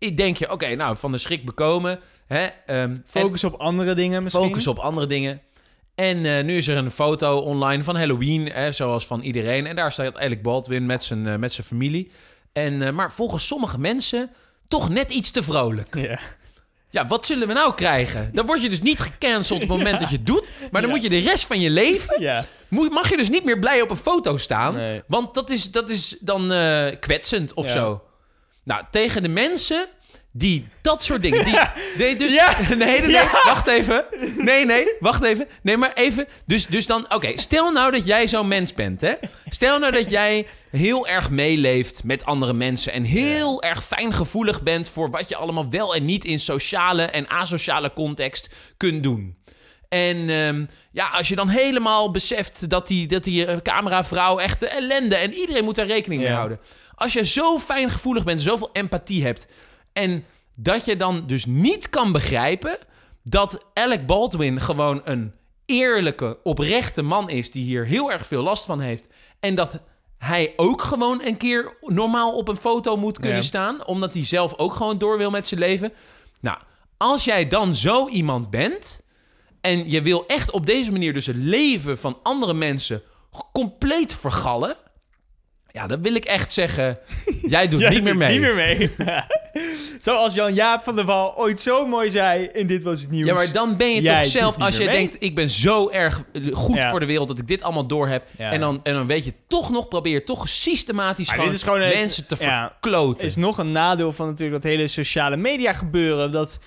[0.00, 2.00] ik denk je, oké, nou, van de schrik bekomen.
[2.26, 4.44] Hè, ehm, Focus op andere dingen en misschien.
[4.44, 5.40] focus op andere dingen.
[5.94, 9.66] En eh, nu is er een foto online van Halloween, hè, zoals van iedereen.
[9.66, 12.10] En daar staat Alec Baldwin met zijn, eh, met zijn familie.
[12.52, 14.30] En, eh, maar volgens sommige mensen
[14.68, 15.94] toch net iets te vrolijk.
[15.96, 16.18] Ja.
[16.92, 18.30] Ja, wat zullen we nou krijgen?
[18.34, 20.50] Dan word je dus niet gecanceld op het moment dat je het doet.
[20.70, 20.96] Maar dan Ja.
[20.96, 22.20] moet je de rest van je leven...
[22.20, 22.44] ja.
[22.68, 24.74] Mag je dus niet meer blij op een foto staan.
[24.74, 25.02] Nee.
[25.06, 26.48] Want dat is, dat is dan
[27.00, 28.02] kwetsend of zo.
[28.70, 29.86] Nou, tegen de mensen
[30.32, 31.44] die dat soort dingen...
[31.44, 31.58] Die,
[32.04, 32.56] nee, dus, Ja.
[32.68, 33.30] nee, nee, nee, Ja.
[33.44, 34.04] wacht even.
[34.36, 35.48] Nee, nee, wacht even.
[35.62, 36.26] Nee, maar even.
[36.46, 39.12] Dus, dus dan, oké, stel nou dat jij zo'n mens bent, hè.
[39.48, 42.92] Stel nou dat jij heel erg meeleeft met andere mensen...
[42.92, 46.24] en heel erg fijngevoelig bent voor wat je allemaal wel en niet...
[46.24, 49.38] in sociale en asociale context kunt doen.
[49.88, 54.62] En ehm, ja, als je dan helemaal beseft dat die, dat die eh, cameravrouw echt
[54.62, 55.16] ellende...
[55.16, 56.60] en iedereen moet daar rekening mee houden.
[57.00, 59.46] Als je zo fijngevoelig bent, zoveel empathie hebt...
[59.92, 62.78] en dat je dan dus niet kan begrijpen...
[63.22, 65.32] dat Alec Baldwin gewoon een
[65.66, 67.50] eerlijke, oprechte man is...
[67.50, 69.06] die hier heel erg veel last van heeft...
[69.40, 69.80] en dat
[70.18, 73.44] hij ook gewoon een keer normaal op een foto moet kunnen Ja.
[73.44, 73.86] staan...
[73.86, 75.92] omdat hij zelf ook gewoon door wil met zijn leven...
[76.40, 76.58] Nou,
[76.96, 79.02] als jij dan zo iemand bent...
[79.60, 83.02] En je wil echt op deze manier dus het leven van andere mensen
[83.52, 84.76] compleet vergallen.
[85.72, 86.98] Ja, dan wil ik echt zeggen,
[87.48, 88.30] jij doet Jij niet meer mee.
[88.30, 88.90] Niet meer mee.
[89.98, 93.28] Zoals Jan-Jaap van der Wal ooit zo mooi zei in Dit Was Het Nieuws.
[93.28, 94.94] Ja, maar dan ben je Jij toch zelf, als je mee.
[94.96, 96.90] denkt, ik ben zo erg eh, goed Ja.
[96.90, 98.24] voor de wereld dat ik dit allemaal door heb.
[98.36, 101.60] Ja, en, dan, en dan weet je toch nog, probeer toch systematisch Maar gewoon, dit
[101.60, 103.26] is gewoon een- mensen te ja, verkloten.
[103.26, 106.30] is nog een nadeel van natuurlijk dat hele sociale media gebeuren.
[106.32, 106.58] Dat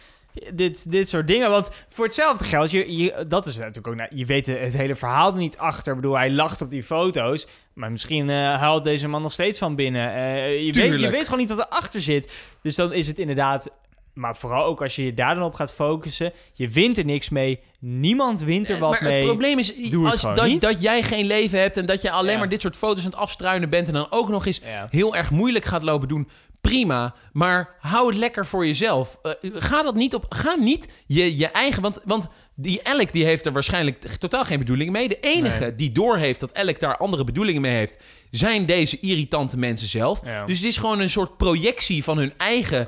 [0.53, 1.49] dit, dit soort dingen.
[1.49, 3.95] Want voor hetzelfde geld, je, je, dat is natuurlijk ook.
[3.95, 5.93] nou, je weet het hele verhaal er niet achter.
[5.93, 7.47] Ik bedoel, hij lacht op die foto's.
[7.73, 10.13] Maar misschien eh huilt deze man nog steeds van binnen.
[10.13, 12.31] Eh, je, weet, je weet gewoon niet wat erachter zit.
[12.61, 13.69] Dus dan is het inderdaad.
[14.13, 16.31] Maar vooral ook als je je daar dan op gaat focussen.
[16.53, 17.59] Je wint er niks mee.
[17.79, 19.17] Niemand wint er wat maar mee.
[19.17, 20.61] het probleem is Doe als, dat, niet.
[20.61, 22.37] dat jij geen leven hebt en dat je alleen Ja.
[22.39, 24.87] maar dit soort foto's aan het afstruinen bent en dan ook nog eens Ja.
[24.89, 26.29] heel erg moeilijk gaat lopen doen.
[26.69, 29.19] Prima, maar hou het lekker voor jezelf.
[29.21, 30.25] Eh, ga dat niet op.
[30.29, 31.81] Ga niet je, je eigen.
[31.81, 35.07] Want, want die Alec die heeft er waarschijnlijk totaal geen bedoeling mee.
[35.09, 35.75] De enige Nee.
[35.75, 37.97] die doorheeft dat Alec daar andere bedoelingen mee heeft,
[38.31, 40.21] zijn deze irritante mensen zelf.
[40.25, 40.45] Ja.
[40.45, 42.87] Dus het is gewoon een soort projectie van hun eigen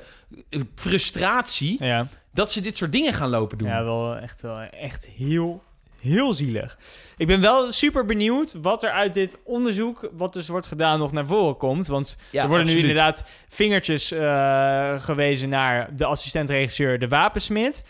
[0.50, 2.08] eh, frustratie Ja.
[2.34, 3.68] dat ze dit soort dingen gaan lopen doen.
[3.68, 5.64] Ja, wel echt, wel echt heel,
[6.06, 6.78] heel zielig.
[7.18, 11.12] Ik ben wel super benieuwd wat er uit dit onderzoek, wat dus wordt gedaan, nog
[11.12, 11.88] naar voren komt.
[11.88, 17.84] Want Ja, er worden nu inderdaad vingertjes eh, gewezen naar de assistent-regisseur, de wapensmid.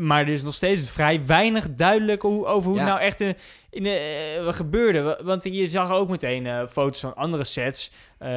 [0.00, 2.84] Maar er is nog steeds vrij weinig duidelijk hoe, over hoe Ja.
[2.86, 3.36] nou echt in,
[3.70, 3.90] in de,
[4.46, 5.00] eh, gebeurde.
[5.02, 8.28] Wa- Want je zag ook meteen eh, foto's van andere sets eh,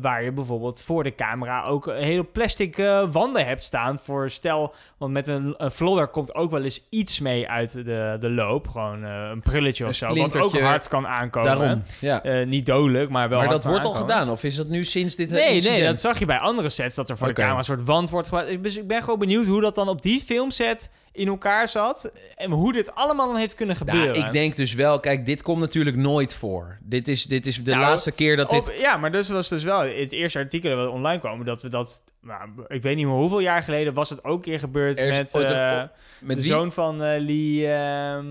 [0.00, 3.98] waar je bijvoorbeeld voor de camera ook hele plastic eh, wanden hebt staan.
[3.98, 8.16] Voor stel, want met een, een vlodder komt ook wel eens iets mee uit de,
[8.20, 8.68] de loop.
[8.68, 10.14] Gewoon eh, een prulletje of zo.
[10.14, 11.58] Wat ook hard kan aankomen.
[11.58, 12.22] Daarom, ja.
[12.22, 15.16] Eh, niet dodelijk, maar wel maar dat wordt al gedaan, of is dat nu sinds
[15.16, 15.78] dit Nee, incident?
[15.78, 18.10] nee, dat zag je bij andere sets, dat er voor de camera een soort wand
[18.10, 18.50] wordt gebruikt.
[18.52, 22.12] Ik ben- Ik ben gewoon benieuwd hoe dat dan op die filmset in elkaar zat.
[22.36, 24.24] En hoe dit allemaal dan heeft kunnen Nou, gebeuren.
[24.26, 26.78] ik denk dus wel, kijk, dit komt natuurlijk nooit voor.
[26.82, 28.72] Dit is, dit is de Nou, laatste keer dat dit...
[28.80, 32.02] Ja, maar dus was dus wel het eerste artikel dat online kwam, dat we dat,
[32.22, 35.34] nou, ik weet niet meer hoeveel jaar geleden was het ook een keer gebeurd met
[35.34, 35.82] een- eh,
[36.20, 36.52] met de wie?
[36.52, 38.26] zoon van eh, Lee, ehm,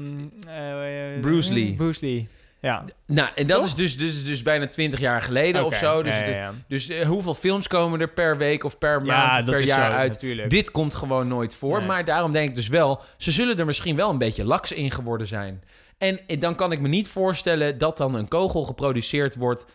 [0.48, 1.74] eh, Bruce Lee.
[1.76, 2.28] Bruce Lee.
[2.62, 2.84] Ja.
[3.06, 3.66] Nou, en dat Toch?
[3.66, 6.04] is dus, dus, dus bijna twintig jaar geleden of zo.
[6.04, 6.54] Dus, ja, ja, de- ja.
[6.68, 10.12] dus hoeveel films komen er per week of per maand of per jaar zo, uit?
[10.12, 10.50] natuurlijk.
[10.50, 11.78] Dit komt gewoon nooit voor.
[11.78, 11.88] Nee.
[11.88, 14.92] Maar daarom denk ik dus wel, ze zullen er misschien wel een beetje laks in
[14.92, 15.64] geworden zijn.
[15.98, 19.66] En dan kan ik me niet voorstellen dat dan een kogel geproduceerd wordt.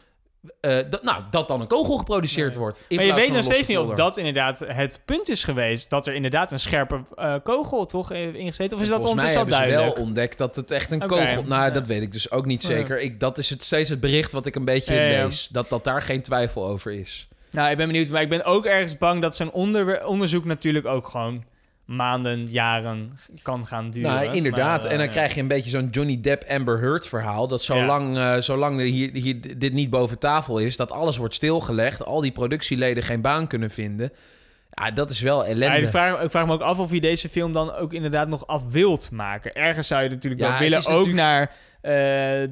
[0.61, 2.59] Eh, dat, nou, dat dan een kogel geproduceerd Nee.
[2.59, 2.79] wordt.
[2.89, 5.91] Maar je weet nog steeds niet of dat inderdaad het punt is geweest.
[5.91, 8.77] Dat er inderdaad een scherpe eh, kogel toch heeft ingezeten.
[8.77, 9.97] Of is dat Volgens mij ondertussen al hebben ze duidelijk?
[9.97, 11.43] wel ontdekt dat het echt een Oké, kogel...
[11.43, 11.71] Nou, ja.
[11.71, 13.01] dat weet ik dus ook niet zeker.
[13.01, 15.25] Ik, dat is het, steeds het bericht wat ik een beetje Ja, ja.
[15.25, 15.49] lees.
[15.49, 17.29] Dat, dat daar geen twijfel over is.
[17.51, 18.09] Nou, ik ben benieuwd.
[18.09, 21.45] Maar ik ben ook ergens bang dat zijn onder onderzoek natuurlijk ook gewoon
[21.97, 24.11] maanden, jaren kan gaan duren.
[24.15, 24.83] Nou, inderdaad.
[24.83, 27.49] Maar, en dan eh, krijg je een beetje zo'n Johnny Depp Amber Heard verhaal.
[27.49, 27.75] Dat Ja.
[27.75, 32.05] zolang, eh, zolang er hier, hier dit niet boven tafel is, dat alles wordt stilgelegd.
[32.05, 34.13] Al die productieleden geen baan kunnen vinden.
[34.71, 35.79] Ja, dat is wel Ja, ellende.
[35.79, 38.47] ik, vraag, ik vraag me ook af of je deze film dan ook inderdaad nog
[38.47, 39.55] af wilt maken.
[39.55, 41.93] Ergens zou je natuurlijk wel willen, ook natuurlijk- naar eh,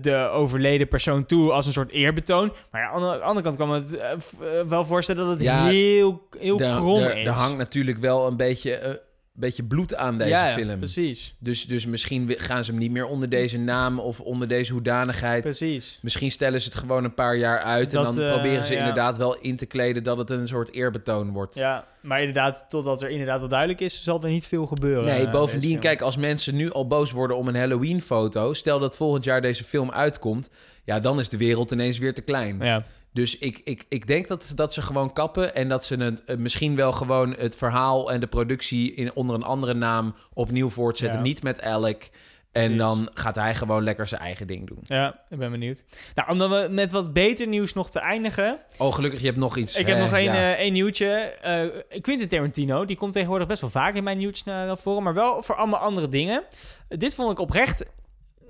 [0.00, 2.53] de overleden persoon toe als een soort eerbetoon.
[2.70, 4.26] Maar ja, aan de andere kant kan me het
[4.68, 7.26] wel voorstellen dat het Ja, heel, heel krom er, is.
[7.26, 10.78] er hangt natuurlijk wel een beetje, beetje bloed aan deze ja, ja, film.
[10.78, 11.34] precies.
[11.38, 15.42] Dus, dus misschien gaan ze hem niet meer onder deze naam of onder deze hoedanigheid.
[15.42, 15.98] Precies.
[16.02, 17.90] Misschien stellen ze het gewoon een paar jaar uit.
[17.90, 18.78] Dat, en dan eh, proberen ze ja.
[18.78, 21.54] inderdaad wel in te kleden dat het een soort eerbetoon wordt.
[21.54, 25.04] Ja, maar inderdaad, totdat er inderdaad wel duidelijk is, zal er niet veel gebeuren.
[25.04, 25.80] Nee, eh, bovendien, film.
[25.80, 28.52] kijk, als mensen nu al boos worden om een Halloween-foto...
[28.52, 30.50] stel dat volgend jaar deze film uitkomt...
[30.84, 32.58] ja, dan is de wereld ineens weer te klein.
[32.60, 35.54] Ja, Dus ik, ik, ik denk dat, dat ze gewoon kappen...
[35.54, 38.94] en dat ze het, eh, misschien wel gewoon het verhaal en de productie...
[38.94, 41.18] In, onder een andere naam opnieuw voortzetten.
[41.18, 41.24] Ja.
[41.24, 42.10] Niet met Alec.
[42.52, 42.78] En Precies.
[42.78, 44.78] dan gaat hij gewoon lekker zijn eigen ding doen.
[44.82, 45.84] ja, ik ben benieuwd.
[46.14, 48.58] Nou, om dan met wat beter nieuws nog te eindigen.
[48.78, 49.76] Oh, gelukkig, je hebt nog iets.
[49.76, 50.54] Ik heb nog één, Ja.
[50.54, 51.06] één nieuwtje.
[51.06, 55.14] Eh Quentin Tarantino, die komt tegenwoordig best wel vaak in mijn nieuwtjes naar voren, maar
[55.14, 56.42] wel voor allemaal andere dingen.
[56.88, 57.84] Dit vond ik oprecht,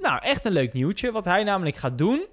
[0.00, 1.12] nou, echt een leuk nieuwtje.
[1.12, 2.26] Wat hij namelijk gaat doen,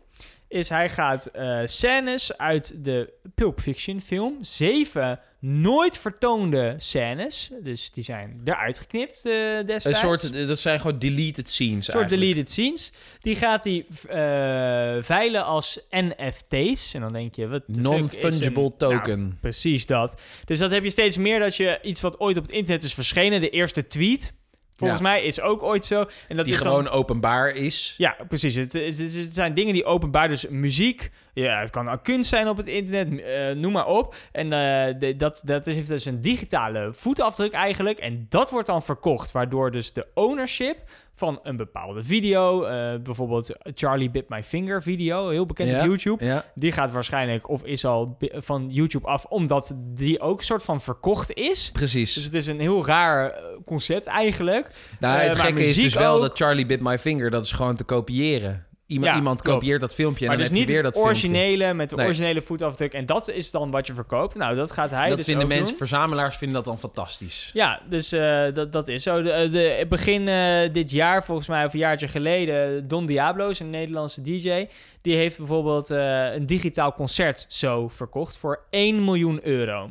[0.47, 7.91] is hij gaat eh, scènes uit de Pulp Fiction film, zeven nooit vertoonde scènes, dus
[7.91, 9.99] die zijn eruit geknipt eh, Een destijds.
[9.99, 12.23] soort, dat zijn gewoon deleted scenes Een soort eigenlijk.
[12.23, 12.91] deleted scenes.
[13.19, 16.93] Die gaat hij eh, veilen als NFT's.
[16.93, 19.19] En dan denk je, wat Non-fungible een- token.
[19.19, 20.21] Nou, precies dat.
[20.45, 22.93] Dus dat heb je steeds meer dat je iets wat ooit op het internet is
[22.93, 24.33] verschenen, de eerste tweet,
[24.77, 26.05] volgens mij is ook ooit zo.
[26.27, 27.93] En dat die is dan- gewoon openbaar is.
[27.97, 28.55] ja, precies.
[28.55, 32.29] Het, het, het- het zijn dingen die openbaar, dus muziek, ja, het kan ook kunst
[32.29, 34.15] zijn op het internet, eh, noem maar op.
[34.31, 37.99] En eh, de- dat, dat is dus een digitale voetafdruk eigenlijk.
[37.99, 40.77] En dat wordt dan verkocht, waardoor dus de ownership
[41.17, 45.86] van een bepaalde video, eh, bijvoorbeeld Charlie Bit My Finger video, heel bekend Ja, op
[45.86, 46.25] YouTube.
[46.25, 50.82] Ja, Die gaat waarschijnlijk, of is al van YouTube af, omdat die ook soort van
[50.82, 51.71] verkocht is.
[51.71, 52.13] precies.
[52.13, 54.75] Dus het is een heel raar eh, concept eigenlijk.
[54.99, 56.21] nou, eh, het maar gekke is dus wel ook.
[56.21, 58.66] dat Charlie Bit My Finger, dat is gewoon te kopiëren.
[58.88, 59.60] Iemand, Ja, iemand klopt.
[59.60, 61.12] kopieert dat filmpje en maar dan dus niet weer het dat filmpje.
[61.12, 62.06] originele met de Nee.
[62.06, 62.93] originele voetafdruk.
[62.93, 64.36] En dat is dan wat je verkoopt.
[64.36, 65.78] Nou, dat gaat hij dat dus vinden mensen, doen.
[65.78, 67.50] verzamelaars vinden dat dan fantastisch.
[67.54, 69.21] Ja, dus eh, dat, dat is zo.
[69.21, 73.60] De, de, begin eh, dit jaar, volgens mij, of een jaartje geleden, Don Diablo is
[73.60, 74.67] een Nederlandse DJ.
[75.02, 79.89] Die heeft bijvoorbeeld eh, een digitaal concert zo verkocht voor 1 miljoen euro.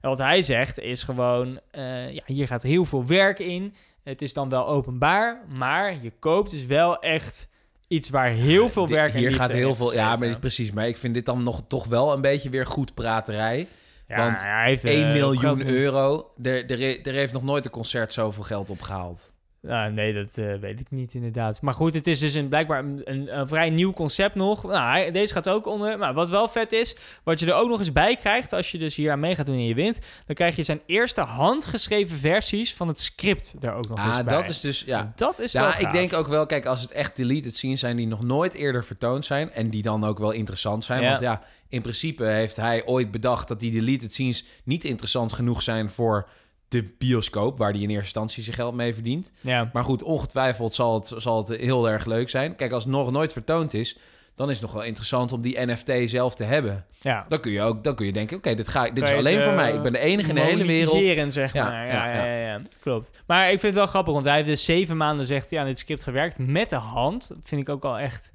[0.00, 3.74] En wat hij zegt is gewoon, eh, ja, hier gaat heel veel werk in.
[4.04, 7.48] Het is dan wel openbaar, maar je koopt dus wel echt
[7.88, 10.72] iets waar heel veel werk en Hier gaat in heel veel, ja, maar precies.
[10.72, 13.66] Maar ik vind dit dan nog toch wel een beetje weer goed praterij.
[14.08, 16.32] Ja, want hij heeft, 1 eh, miljoen euro.
[16.42, 19.32] Er, er, er heeft nog nooit een concert zoveel geld opgehaald.
[19.66, 21.60] Nou, nee, dat eh, weet ik niet inderdaad.
[21.60, 24.62] Maar goed, het is dus een, blijkbaar een, een, een vrij nieuw concept nog.
[24.62, 25.98] Nou, deze gaat ook onder.
[25.98, 28.52] Maar wat wel vet is, wat je er ook nog eens bij krijgt...
[28.52, 30.00] als je dus hier aan mee gaat doen en je wint...
[30.26, 34.24] dan krijg je zijn eerste handgeschreven versies van het script er ook nog eens Ah,
[34.24, 34.34] bij.
[34.36, 34.98] dat is dus, ja.
[35.00, 35.80] En dat is wel Ja, gaaf.
[35.80, 38.84] ik denk ook wel, kijk, als het echt deleted scenes zijn die nog nooit eerder
[38.84, 41.08] vertoond zijn en die dan ook wel interessant zijn, Ja.
[41.08, 45.62] want ja, in principe heeft hij ooit bedacht dat die deleted scenes niet interessant genoeg
[45.62, 46.28] zijn voor
[46.68, 49.30] de bioscoop, waar hij in eerste instantie zijn geld mee verdient.
[49.40, 52.56] Ja, Maar goed, ongetwijfeld zal het, zal het heel erg leuk zijn.
[52.56, 53.98] Kijk, als het nog nooit vertoond is,
[54.36, 56.84] dan is het nog wel interessant om die NFT zelf te hebben.
[57.00, 57.26] Ja.
[57.28, 59.50] Dan kun je ook dan kun je denken, oké, dit, ga, dit is alleen voor
[59.50, 59.72] eh, mij.
[59.72, 60.92] Ik ben de enige in de hele wereld.
[60.92, 61.72] monetiseren, zeg maar.
[61.72, 62.62] Ja, ja, ja, ja, ja.
[62.80, 63.10] klopt.
[63.26, 65.66] Maar ik vind het wel grappig, want hij heeft dus zeven maanden zegt hij aan
[65.66, 67.28] dit script gewerkt met de hand.
[67.28, 68.32] Dat vind ik ook wel echt,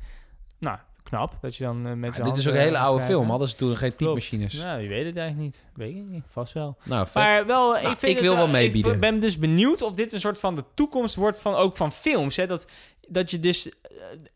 [0.59, 0.77] nou,
[1.11, 1.37] knap.
[1.41, 3.29] Dat je dan eh, met Ja, dit is ook een hele oude film.
[3.29, 4.53] Hadden ze toen geen typemachines.
[4.53, 5.65] Nou, je weet het eigenlijk niet.
[5.75, 6.23] Weet ik niet.
[6.27, 6.77] Vast wel.
[6.83, 7.13] Nou, vet.
[7.13, 8.93] Maar wel, ik, Nou, vind ik het wil wel meebieden.
[8.93, 11.91] Ik ben dus benieuwd of dit een soort van de toekomst wordt van ook van
[11.91, 12.35] films.
[12.35, 12.47] Hè?
[12.47, 12.67] Dat,
[13.07, 13.73] dat je dus eh,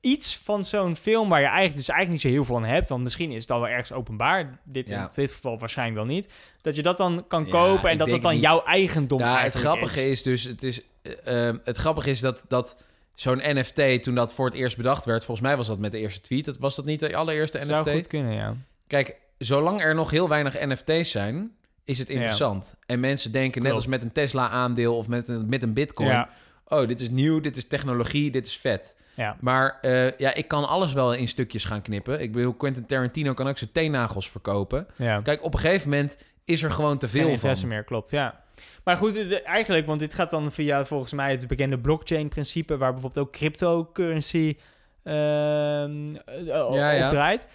[0.01, 2.87] iets van zo'n film waar je eigenlijk dus eigenlijk niet zo heel veel aan hebt,
[2.89, 4.59] want misschien is het al wel ergens openbaar.
[4.63, 5.01] Dit Ja.
[5.01, 6.33] in dit geval waarschijnlijk wel niet.
[6.61, 8.41] Dat je dat dan kan Ja, kopen en dat denk dan niet.
[8.41, 10.81] jouw eigendom Ja, het grappige is, dus, het is,
[11.23, 12.75] eh, het grappige is dat, dat
[13.15, 15.99] zo'n NFT, toen dat voor het eerst bedacht werd, volgens mij was dat met de
[15.99, 17.91] eerste tweet, dat was dat niet de allereerste Zou NFT?
[17.91, 18.55] goed kunnen, ja.
[18.87, 21.51] Kijk, zolang er nog heel weinig NFT's zijn,
[21.83, 22.75] is het interessant.
[22.85, 26.29] En mensen denken net als met een Tesla-aandeel of met een, met een Bitcoin: Ja,
[26.67, 28.95] oh, dit is nieuw, dit is technologie, dit is vet.
[29.13, 29.37] ja.
[29.39, 32.21] Maar eh, ja, ik kan alles wel in stukjes gaan knippen.
[32.21, 34.87] Ik bedoel, Quentin Tarantino kan ook zijn teennagels verkopen.
[34.95, 35.21] ja.
[35.21, 37.69] Kijk, op een gegeven moment is er gewoon te veel interesse van.
[37.69, 38.43] meer, klopt, ja.
[38.83, 42.93] Maar goed, de- eigenlijk, want dit gaat dan via volgens mij het bekende blockchain-principe, waar
[42.93, 44.57] bijvoorbeeld ook cryptocurrency
[45.03, 47.03] Ja, ja.
[47.03, 47.47] op draait.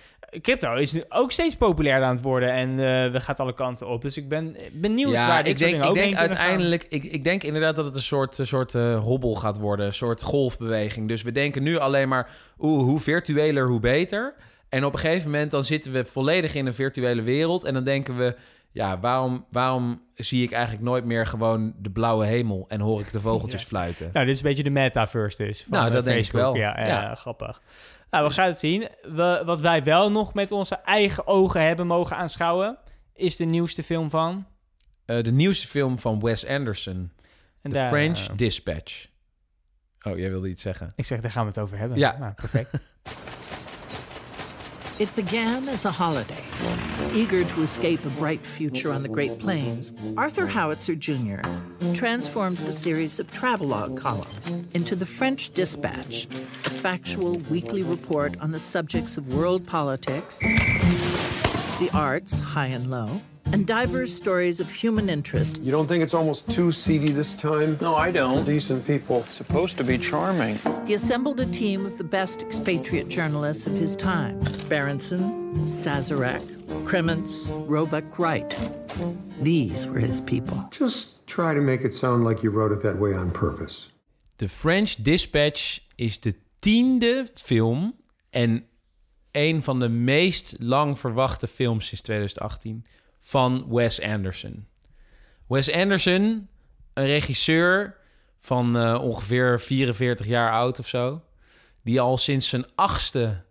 [0.42, 3.88] Crypto is nu ook steeds populairder aan het worden en eh we gaat alle kanten
[3.88, 4.02] op.
[4.02, 7.04] Dus ik ben benieuwd Ja, waar dit ik denk, dingen ik ook denk uiteindelijk, ik,
[7.04, 10.22] ik denk inderdaad dat het een soort, een soort eh, hobbel gaat worden, een soort
[10.22, 11.08] golfbeweging.
[11.08, 14.34] Dus we denken nu alleen maar, oeh, hoe virtueler, hoe beter.
[14.68, 17.84] En op een gegeven moment dan zitten we volledig in een virtuele wereld en dan
[17.84, 18.34] denken we,
[18.72, 23.12] ja, waarom, waarom zie ik eigenlijk nooit meer gewoon de blauwe hemel en hoor ik
[23.12, 23.66] de vogeltjes Ja.
[23.68, 24.10] fluiten?
[24.12, 25.60] Nou, dit is een beetje de metaverse dus.
[25.62, 26.42] Van Nou, eh, dat denk ik Facebook.
[26.42, 26.54] wel.
[26.56, 27.14] Ja, ja, Ja.
[27.14, 27.62] grappig.
[28.10, 28.88] Nou, we gaan het zien.
[29.02, 32.78] We, wat wij wel nog met onze eigen ogen hebben mogen aanschouwen,
[33.14, 34.46] is de nieuwste film van...
[35.04, 37.12] Eh, de nieuwste film van Wes Anderson,
[37.62, 39.06] En The daar, French eh, Dispatch.
[40.02, 40.92] Oh, jij wilde iets zeggen?
[40.96, 41.98] ik zeg, daar gaan we het over hebben.
[41.98, 42.16] Ja.
[42.18, 42.70] Nou, perfect.
[45.00, 46.44] It began as a holiday.
[47.14, 51.40] Eager to escape a bright future on the Great Plains, Arthur Howitzer Jr.
[51.94, 58.50] transformed the series of travelogue columns into the French Dispatch, a factual weekly report on
[58.50, 65.08] the subjects of world politics, the arts, high and low, and diverse stories of human
[65.08, 67.76] interest You don't think it's almost too seedy this time?
[67.80, 68.44] No, I don't.
[68.44, 69.20] decent people.
[69.20, 70.58] It's supposed to be charming.
[70.86, 76.42] He assembled a team of the best expatriate journalists of his time Berenson, Sazerac,
[76.84, 78.54] Kremens, Roebuck Wright.
[79.42, 80.56] These were his people.
[80.70, 83.88] Just try to make it sound like you wrote it that way on purpose.
[84.38, 87.94] The French Dispatch is de tiende film
[88.30, 88.64] en
[89.32, 92.84] een van de meest lang verwachte films sinds 2018
[93.20, 94.66] van Wes Anderson.
[95.46, 96.48] Wes Anderson,
[96.94, 97.96] een regisseur
[98.38, 101.22] van eh, ongeveer 44 jaar oud of zo,
[101.82, 103.42] die al sinds zijn achtste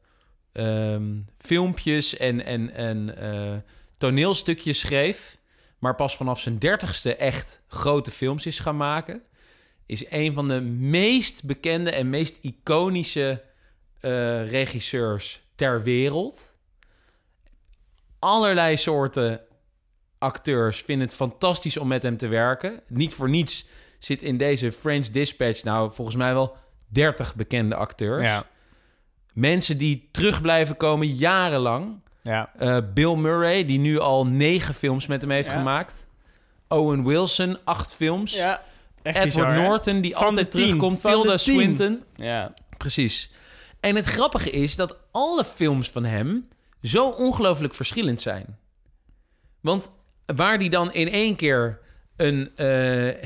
[0.51, 3.58] ehm, filmpjes en, en, en eh,
[3.97, 5.38] toneelstukjes schreef,
[5.79, 9.23] maar pas vanaf zijn dertigste echt grote films is gaan maken
[9.89, 13.43] is een van de meest bekende en meest iconische
[13.99, 16.53] eh, regisseurs ter wereld.
[18.19, 19.41] Allerlei soorten
[20.19, 22.79] acteurs vinden het fantastisch om met hem te werken.
[22.88, 23.65] Niet voor niets
[23.99, 28.25] zit in deze French Dispatch nou volgens mij wel 30 bekende acteurs.
[28.25, 28.43] ja.
[29.34, 31.99] Mensen die terug blijven komen jarenlang.
[32.21, 32.51] Ja.
[32.58, 35.53] Eh, Bill Murray, die nu al negen films met hem heeft Ja.
[35.53, 36.08] gemaakt.
[36.67, 38.36] Owen Wilson, acht films.
[38.36, 38.62] Ja.
[39.01, 39.63] Echt Edward bizar?
[39.67, 40.99] Norton, die altijd terugkomt.
[41.01, 41.38] van Tilda.
[41.38, 42.03] Swinton.
[42.15, 42.53] Ja.
[42.77, 43.32] Precies.
[43.79, 46.47] En het grappige is dat alle films van hem
[46.82, 48.58] zo ongelooflijk verschillend zijn.
[49.62, 49.91] Want
[50.35, 51.79] waar die dan in één keer
[52.15, 52.65] een eh,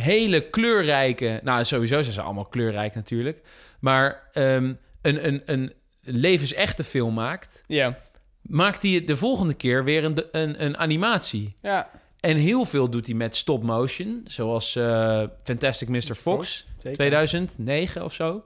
[0.04, 1.40] hele kleurrijke...
[1.44, 3.42] Nou, sowieso zijn ze allemaal kleurrijk natuurlijk.
[3.80, 7.64] Maar ehm, een, een, een levensechte film maakt...
[7.68, 7.98] Ja.
[8.42, 11.56] maakt hij de volgende keer weer een, een, een animatie.
[11.62, 11.90] Ja.
[12.20, 14.22] En heel veel doet hij met stop motion.
[14.28, 16.00] Zoals eh, Fantastic Mr.
[16.00, 16.94] Fox, Fox, zeker.
[16.94, 18.44] 2009 of zo.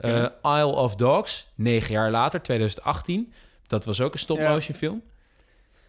[0.00, 0.26] Eh.
[0.42, 3.32] Isle of Dogs, negen jaar later, 2018.
[3.66, 5.02] Dat was ook een stop-motion film.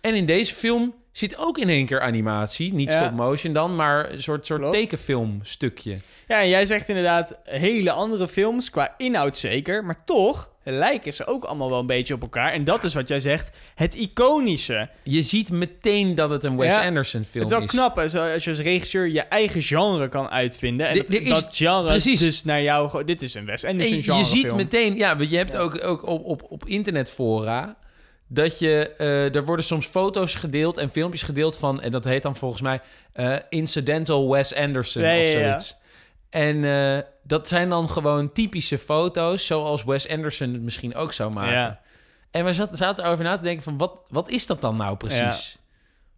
[0.01, 2.73] En in deze film zit ook in één keer animatie.
[2.73, 2.99] Niet Ja.
[3.01, 4.75] stop-motion dan, maar een soort, soort Klopt.
[4.77, 5.97] tekenfilmstukje.
[6.27, 11.25] Ja, en jij zegt inderdaad hele andere films, qua inhoud zeker, maar toch lijken ze
[11.27, 12.51] ook allemaal wel een beetje op elkaar.
[12.51, 14.89] En dat is wat jij zegt, het iconische.
[15.03, 16.85] Je ziet meteen dat het een Wes Ja.
[16.85, 20.29] Anderson film Het is wel knap zo- als je als regisseur je eigen genre kan
[20.29, 20.87] uitvinden.
[20.87, 22.19] En dat, is- dat genre precies.
[22.19, 23.03] dus naar jou...
[23.03, 24.57] Dit is een Wes En Anderson je genre ziet film.
[24.57, 27.75] meteen, ja, je hebt ook, ook op, op, op internetfora
[28.27, 32.23] dat je, eh, er worden soms foto's gedeeld en filmpjes gedeeld van, en dat heet
[32.23, 32.81] dan volgens mij
[33.13, 35.31] eh, Incidental Wes Anderson of ja.
[35.31, 35.75] zoiets.
[36.29, 41.33] En eh, dat zijn dan gewoon typische foto's, zoals Wes Anderson het misschien ook zou
[41.33, 41.53] maken.
[41.53, 41.79] Ja.
[42.31, 44.97] En we zaten, zaten erover na te denken van, wat, wat is dat dan nou
[44.97, 45.57] precies?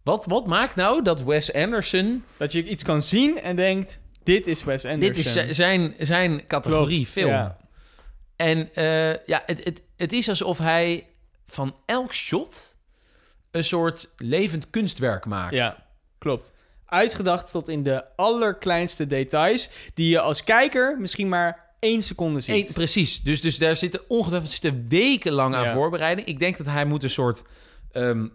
[0.04, 2.24] Wat, wat maakt nou dat Wes Anderson...
[2.38, 5.14] Dat je iets kan zien en denkt, dit is Wes Anderson.
[5.14, 7.54] Dit is zi- zijn, zijn categorie Klopt, film.
[8.36, 8.70] En
[9.26, 11.06] ja, het, het, het is alsof hij
[11.52, 12.76] van elk shot
[13.52, 15.54] een soort levend kunstwerk maakt.
[15.54, 15.86] Ja,
[16.18, 16.52] klopt.
[16.86, 19.70] Uitgedacht tot in de allerkleinste details...
[19.94, 22.68] die je als kijker misschien maar één seconde ziet.
[22.68, 23.22] Eén- precies.
[23.22, 25.74] Dus, dus daar zitten ongetwijfeld zitten wekenlang aan Ja.
[25.74, 26.28] voorbereiding.
[26.28, 27.42] Ik denk dat hij moet een soort
[27.92, 28.28] ehm,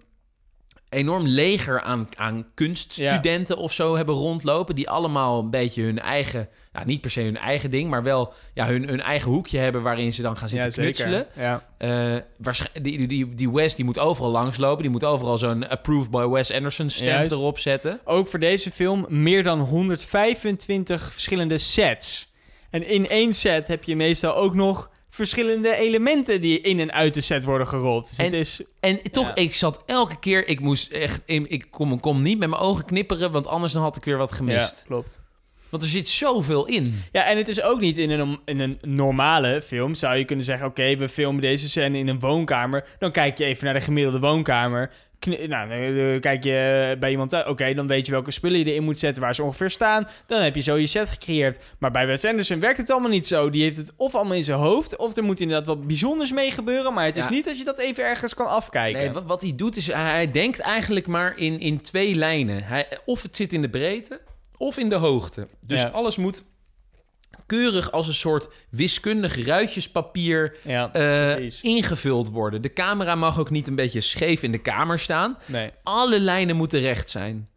[0.95, 4.75] enorm leger aan, aan kunststudenten of zo hebben rondlopen.
[4.75, 8.33] Die allemaal een beetje hun eigen, ja, niet per se hun eigen ding, maar wel
[8.55, 11.27] ja, hun, hun eigen hoekje hebben waarin ze dan gaan zitten ja, knutselen.
[11.37, 11.65] Ja.
[11.79, 12.17] Eh,
[12.83, 14.83] die, die, die, Wes die moet overal langslopen.
[14.83, 17.33] Die moet overal zo'n approved by Wes Anderson Juist.
[17.33, 18.01] erop zetten.
[18.05, 22.33] Ook voor deze film meer dan 125 verschillende sets.
[22.71, 27.15] En in één set heb je meestal ook nog verschillende elementen die in en uit
[27.15, 28.09] de set worden gerold.
[28.09, 28.61] Dus het En- is...
[28.81, 29.35] En toch, Ja.
[29.35, 33.31] ik zat elke keer, ik moest echt, ik, kom, kom niet met mijn ogen knipperen,
[33.33, 34.77] want anders dan had ik weer wat gemist.
[34.79, 35.21] Ja, klopt.
[35.69, 37.03] Want er zit zoveel in.
[37.13, 39.95] Ja, en het is ook niet in een, in een normale film.
[39.95, 42.85] Zou je kunnen zeggen, oké, we filmen deze scène in een woonkamer.
[42.99, 44.91] Dan kijk je even naar de gemiddelde woonkamer.
[45.27, 47.47] Nou, dan eh, kijk je bij iemand.
[47.47, 50.09] Oké, dan weet je welke spullen je erin moet zetten, waar ze ongeveer staan.
[50.27, 51.59] Dan heb je zo je set gecreëerd.
[51.79, 53.51] Maar bij Wes Anderson werkt het allemaal niet zo.
[53.51, 56.51] Die heeft het of allemaal in zijn hoofd, of er moet inderdaad wat bijzonders mee
[56.51, 56.95] gebeuren.
[56.95, 57.31] Maar het is Ja.
[57.31, 59.01] niet dat je dat even ergens kan afkijken.
[59.01, 62.65] Nee, wat, wat hij doet is, hij, hij denkt eigenlijk maar in, in twee lijnen.
[62.65, 64.21] Hij, of het zit in de breedte,
[64.57, 65.49] of in de hoogte.
[65.67, 65.89] Dus Ja.
[65.89, 66.45] alles moet
[67.47, 72.63] keurig als een soort wiskundig ruitjespapier ja, eh, ingevuld worden.
[72.63, 75.39] De camera mag ook niet een beetje scheef in de kamer staan.
[75.47, 75.71] Nee.
[75.83, 77.49] Alle lijnen moeten recht zijn.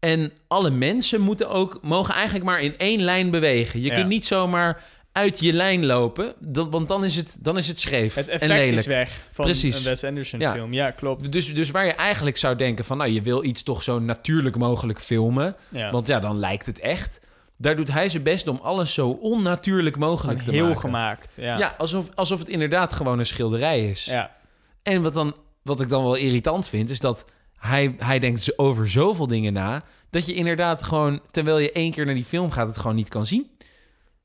[0.00, 3.80] En alle mensen moeten ook, mogen eigenlijk maar in één lijn bewegen.
[3.80, 3.94] Je Ja.
[3.94, 4.82] kunt niet zomaar
[5.12, 8.34] uit je lijn lopen, dat- want dan is het, dan is het scheef Het en
[8.34, 8.78] effect lelijk.
[8.78, 9.78] is weg van Precies.
[9.78, 10.52] een Wes Anderson Ja.
[10.52, 10.72] film.
[10.72, 11.32] Ja, klopt.
[11.32, 12.96] Dus, dus waar je eigenlijk zou denken van...
[12.96, 15.56] nou, je wil iets toch zo natuurlijk mogelijk filmen...
[15.90, 17.20] Want ja, dan lijkt het echt.
[17.64, 20.80] Daar doet hij zijn best om alles zo onnatuurlijk mogelijk te heel maken.
[20.80, 21.34] gemaakt.
[21.38, 21.58] Ja.
[21.58, 24.04] Ja, alsof, alsof het inderdaad gewoon een schilderij is.
[24.04, 24.36] ja.
[24.82, 27.24] En wat, dan, wat ik dan wel irritant vind, is dat
[27.56, 29.82] hij, hij denkt over zoveel dingen na...
[30.10, 32.66] dat je inderdaad gewoon, terwijl je één keer naar die film gaat...
[32.66, 33.50] het gewoon niet kan zien.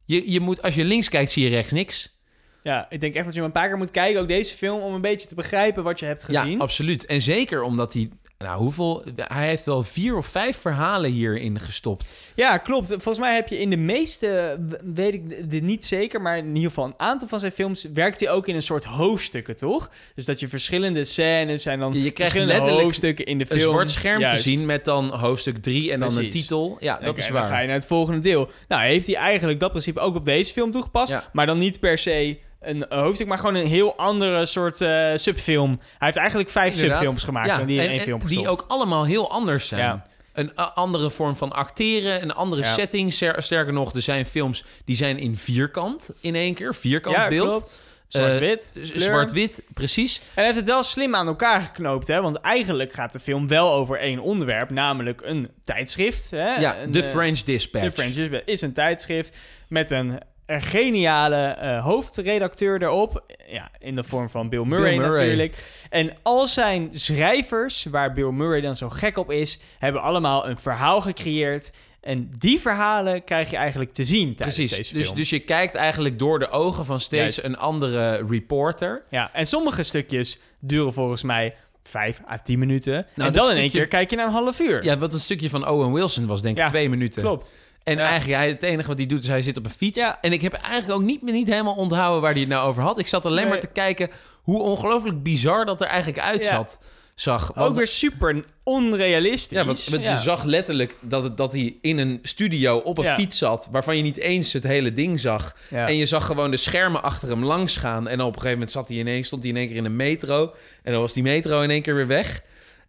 [0.05, 2.17] Je, je moet, als je links kijkt, zie je rechts niks.
[2.63, 4.81] Ja, ik denk echt dat je hem een paar keer moet kijken, ook deze film,
[4.81, 6.51] om een beetje te begrijpen wat je hebt gezien.
[6.51, 7.05] Ja, absoluut.
[7.05, 8.09] En zeker omdat hij...
[8.43, 9.03] Nou, hoeveel...
[9.15, 12.31] Hij heeft wel vier of vijf verhalen hierin gestopt.
[12.35, 12.87] Ja, klopt.
[12.87, 14.57] Volgens mij heb je in de meeste,
[14.93, 18.19] weet ik dit niet zeker, maar in ieder geval een aantal van zijn films werkt
[18.19, 19.89] hij ook in een soort hoofdstukken, toch?
[20.15, 23.59] Dus dat je verschillende scènes zijn dan Je- krijgt letterlijk hoofdstukken in de film.
[23.59, 24.43] Een zwart scherm Juist.
[24.43, 26.77] te zien met dan hoofdstuk 3 en dan een titel.
[26.79, 27.43] Ja, dat is Dan waar.
[27.43, 28.49] ga je naar het volgende deel.
[28.67, 31.29] Nou, heeft hij eigenlijk dat principe ook op deze film toegepast, Ja.
[31.33, 35.69] maar dan niet per se een hoofdstuk, maar gewoon een heel andere soort eh, subfilm.
[35.79, 36.97] Hij heeft eigenlijk vijf Inderdaad.
[36.97, 39.67] subfilms gemaakt Ja, en die in en- één en film Die ook allemaal heel anders
[39.67, 39.81] zijn.
[39.81, 40.07] Ja.
[40.33, 42.73] Een andere vorm van acteren, een andere Ja.
[42.73, 43.13] setting.
[43.13, 46.75] Ster- sterker nog, er zijn films die zijn in vierkant in één keer.
[46.75, 47.47] Vierkant beeld.
[47.47, 47.79] klopt.
[48.07, 48.71] Zwart-wit.
[48.75, 48.83] Eh.
[48.83, 50.17] Zwart-wit, precies.
[50.17, 52.21] En hij heeft het wel slim aan elkaar geknoopt, hè?
[52.21, 56.31] Want eigenlijk gaat de film wel over één onderwerp, namelijk een tijdschrift.
[56.31, 56.55] Hè?
[56.55, 57.85] Ja, Een, The eh, French Dispatch.
[57.85, 59.35] The French Dispatch is een tijdschrift
[59.67, 60.19] met een,
[60.49, 63.23] een geniale eh, hoofdredacteur erop.
[63.47, 65.19] Ja, in de vorm van Bill Murray, Bill Murray.
[65.19, 65.57] natuurlijk.
[65.89, 70.57] En al zijn schrijvers, waar Bill Murray dan zo gek op is, hebben allemaal een
[70.57, 71.71] verhaal gecreëerd.
[72.01, 74.77] En die verhalen krijg je eigenlijk te zien tijdens Precies.
[74.77, 75.17] deze Dus, film.
[75.17, 77.43] dus je kijkt eigenlijk door de ogen van steeds Juist.
[77.43, 79.03] een andere reporter.
[79.09, 82.95] Ja, en sommige stukjes duren volgens mij 5 à 10 minuten.
[82.95, 84.83] en dat dan in één keer kijk je naar een half uur.
[84.83, 87.21] Ja, wat een stukje van Owen Wilson was, denk ik, Ja, twee minuten.
[87.21, 87.53] Klopt.
[87.83, 88.07] En Ja.
[88.07, 89.99] eigenlijk, hij, het enige wat hij doet, is hij zit op een fiets.
[89.99, 90.17] Ja.
[90.21, 92.99] En ik heb eigenlijk ook niet, niet helemaal onthouden waar hij het nou over had.
[92.99, 93.49] Ik zat alleen Nee.
[93.49, 94.09] maar te kijken
[94.41, 96.79] hoe ongelooflijk bizar dat er eigenlijk uitzat.
[97.15, 97.51] Zag.
[97.55, 99.57] Want, Ook weer super onrealistisch.
[99.57, 103.05] ja, want, want je zag letterlijk dat, het, dat hij in een studio op een
[103.13, 103.67] fiets zat...
[103.71, 105.55] waarvan je niet eens het hele ding zag.
[105.69, 108.07] En je zag gewoon de schermen achter hem langs gaan.
[108.07, 109.95] En op een gegeven moment zat hij ineens, stond hij in één keer in een
[109.95, 110.53] metro.
[110.83, 112.41] En dan was die metro in één keer weer weg.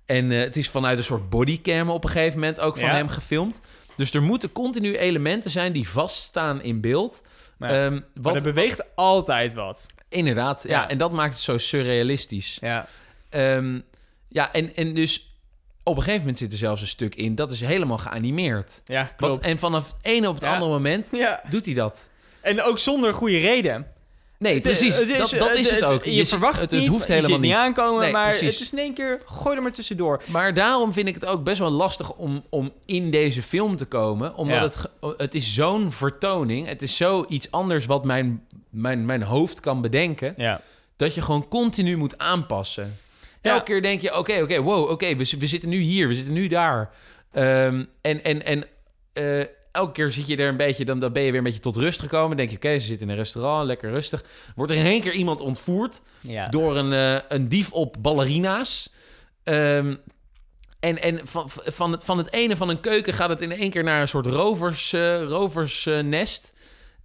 [0.07, 3.09] En eh, het is vanuit een soort bodycam op een gegeven moment ook van hem
[3.09, 3.61] gefilmd.
[4.01, 7.23] Dus er moeten continu elementen zijn die vaststaan in beeld.
[7.57, 9.87] Maar, Ehm, wat, er beweegt altijd wat.
[10.09, 10.71] inderdaad, ja.
[10.83, 10.89] Ja.
[10.89, 12.59] En dat maakt het zo surrealistisch.
[12.61, 12.87] Ja.
[13.29, 13.81] Ehm,
[14.29, 15.35] ja, en, en dus
[15.83, 17.35] op een gegeven moment zit er zelfs een stuk in...
[17.35, 18.81] dat is helemaal geanimeerd.
[18.87, 19.45] Ja, Wat, klopt.
[19.45, 20.53] en vanaf het ene op het Ja.
[20.53, 21.43] andere moment ja.
[21.51, 22.09] doet hij dat.
[22.41, 23.87] En ook zonder goede reden.
[24.41, 24.97] Nee, precies.
[24.97, 26.05] het is- dat, dat is het, ook.
[26.05, 27.41] Je, verwacht het, het, niet, hoeft helemaal niet.
[27.41, 28.53] niet aankomen, Nee, maar precies.
[28.53, 30.23] het is in één keer, gooi er maar tussendoor.
[30.27, 33.85] Maar daarom vind ik het ook best wel lastig om, om in deze film te
[33.85, 34.35] komen.
[34.35, 35.09] Omdat Ja.
[35.09, 36.67] het, het is zo'n vertoning.
[36.67, 40.35] Het is zoiets anders wat mijn, mijn, mijn hoofd kan bedenken.
[40.37, 40.61] Ja.
[40.97, 42.99] dat je gewoon continu moet aanpassen.
[43.43, 43.51] Ja.
[43.53, 46.33] Elke keer denk je, oké, oké, wow, oké, we, we zitten nu hier, we zitten
[46.33, 46.91] nu daar.
[47.33, 48.65] Ehm, en en, en
[49.13, 51.61] eh, elke keer zit je er een beetje, dan, dan ben je weer een beetje
[51.61, 52.29] tot rust gekomen.
[52.29, 54.25] Dan denk je, oké, ze zitten in een restaurant, lekker rustig.
[54.57, 56.49] Wordt er in één keer iemand ontvoerd Ja.
[56.49, 58.93] door een, eh, een dief op ballerina's.
[59.45, 59.97] Ehm,
[60.81, 63.71] en en van, van, het, van het ene van een keuken gaat het in één
[63.71, 66.53] keer naar een soort rovers, eh, roversnest.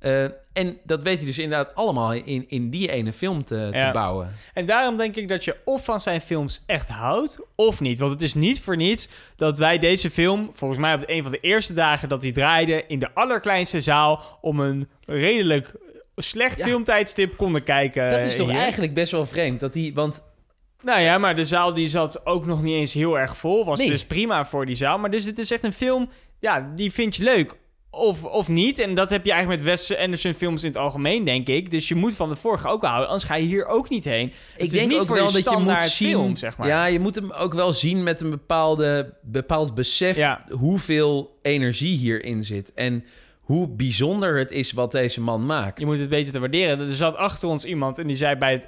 [0.06, 3.90] Eh, en dat weet hij dus inderdaad allemaal in, in die ene film te, te
[3.94, 4.34] bouwen.
[4.54, 8.00] En daarom denk ik dat je of van zijn films echt houdt, of niet.
[8.00, 11.32] Want het is niet voor niets dat wij deze film, volgens mij op een van
[11.32, 15.74] de eerste dagen dat hij draaide, in de allerkleinste zaal om een redelijk
[16.16, 16.66] slecht Ja.
[16.66, 18.10] filmtijdstip konden kijken.
[18.12, 18.60] Dat is toch hier.
[18.60, 19.60] eigenlijk best wel vreemd.
[19.60, 20.24] Dat die, want
[20.84, 23.66] Nou ja, maar de zaal die zat ook nog niet eens heel erg vol.
[23.66, 23.90] Was Nee.
[23.90, 24.98] dus prima voor die zaal.
[25.00, 27.56] Maar dus dit is echt een film, ja, die vind je leuk.
[27.96, 28.80] Of, of niet.
[28.80, 31.72] En dat heb je eigenlijk met Wes Anderson films in het algemeen, denk ik.
[31.72, 33.08] Dus je moet van de vorige ook houden.
[33.08, 34.32] Anders ga je hier ook niet heen.
[34.52, 36.10] Het ik is denk niet ook voor wel je dat je moet zien...
[36.10, 36.68] film, zeg maar.
[36.68, 40.18] Ja, je moet hem ook wel zien met een bepaalde, bepaald besef...
[40.18, 40.46] Ja.
[40.50, 42.74] hoeveel energie hierin zit.
[42.74, 43.06] En
[43.46, 45.80] hoe bijzonder het is wat deze man maakt.
[45.80, 46.88] Je moet het beter te waarderen.
[46.88, 48.68] Er zat achter ons iemand en die zei bij het,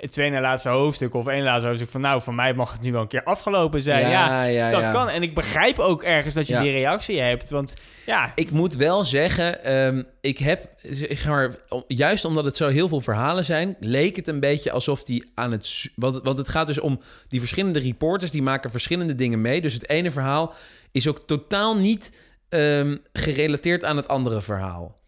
[0.00, 2.80] het tweede na laatste hoofdstuk of één laatste hoofdstuk van nou, voor mij mag het
[2.80, 4.08] nu wel een keer afgelopen zijn.
[4.08, 4.92] Ja, Ja, ja, dat ja.
[4.92, 5.08] kan.
[5.08, 7.50] En ik begrijp ook ergens dat je die reactie hebt.
[7.50, 7.74] Want
[8.06, 11.54] ja, Ik moet wel zeggen, ehm, ik heb, zeg maar,
[11.86, 15.52] juist omdat het zo heel veel verhalen zijn, leek het een beetje alsof die aan
[15.52, 19.60] het, want, want het gaat dus om die verschillende reporters, die maken verschillende dingen mee.
[19.60, 20.54] Dus het ene verhaal
[20.92, 22.12] is ook totaal niet
[22.48, 24.99] ehm, gerelateerd aan het andere verhaal.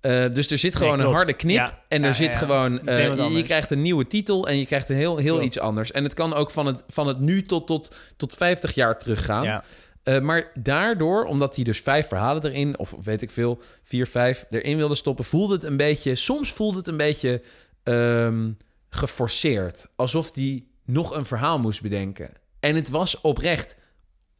[0.00, 1.82] Eh, dus er zit gewoon een harde knip Ja.
[1.88, 4.90] en er Ja, zit ja, gewoon, eh, je- krijgt een nieuwe titel en je krijgt
[4.90, 5.46] een heel, heel Klopt.
[5.46, 5.90] iets anders.
[5.90, 9.62] En het kan ook van het, van het nu tot, tot, tot 50 jaar teruggaan.
[10.02, 14.44] Eh, maar daardoor, omdat hij dus vijf verhalen erin, of weet ik veel, vier, vijf
[14.50, 17.42] erin wilde stoppen, voelde het een beetje, soms voelde het een beetje
[17.82, 18.50] ehm,
[18.88, 19.88] geforceerd.
[19.96, 22.30] Alsof hij nog een verhaal moest bedenken.
[22.60, 23.76] En het was oprecht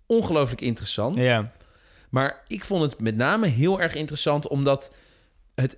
[0.06, 1.16] ongelooflijk interessant.
[1.16, 1.52] ja.
[2.10, 4.90] Maar ik vond het met name heel erg interessant, omdat
[5.60, 5.76] het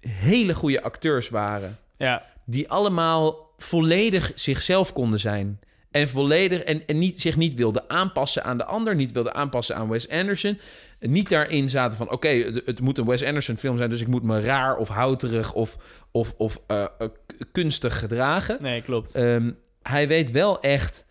[0.00, 2.26] hele goede acteurs waren ja.
[2.44, 5.60] die allemaal volledig zichzelf konden zijn.
[5.90, 9.76] En volledig en, en niet, zich niet wilden aanpassen aan de ander, niet wilden aanpassen
[9.76, 10.58] aan Wes Anderson.
[11.00, 14.06] Niet daarin zaten van: oké, het, het moet een Wes Anderson film zijn, dus ik
[14.06, 15.76] moet me raar of houterig of,
[16.10, 17.08] of, of eh, eh,
[17.52, 18.56] kunstig gedragen.
[18.60, 19.14] Nee, klopt.
[19.14, 19.50] Ehm,
[19.82, 21.04] hij weet wel echt,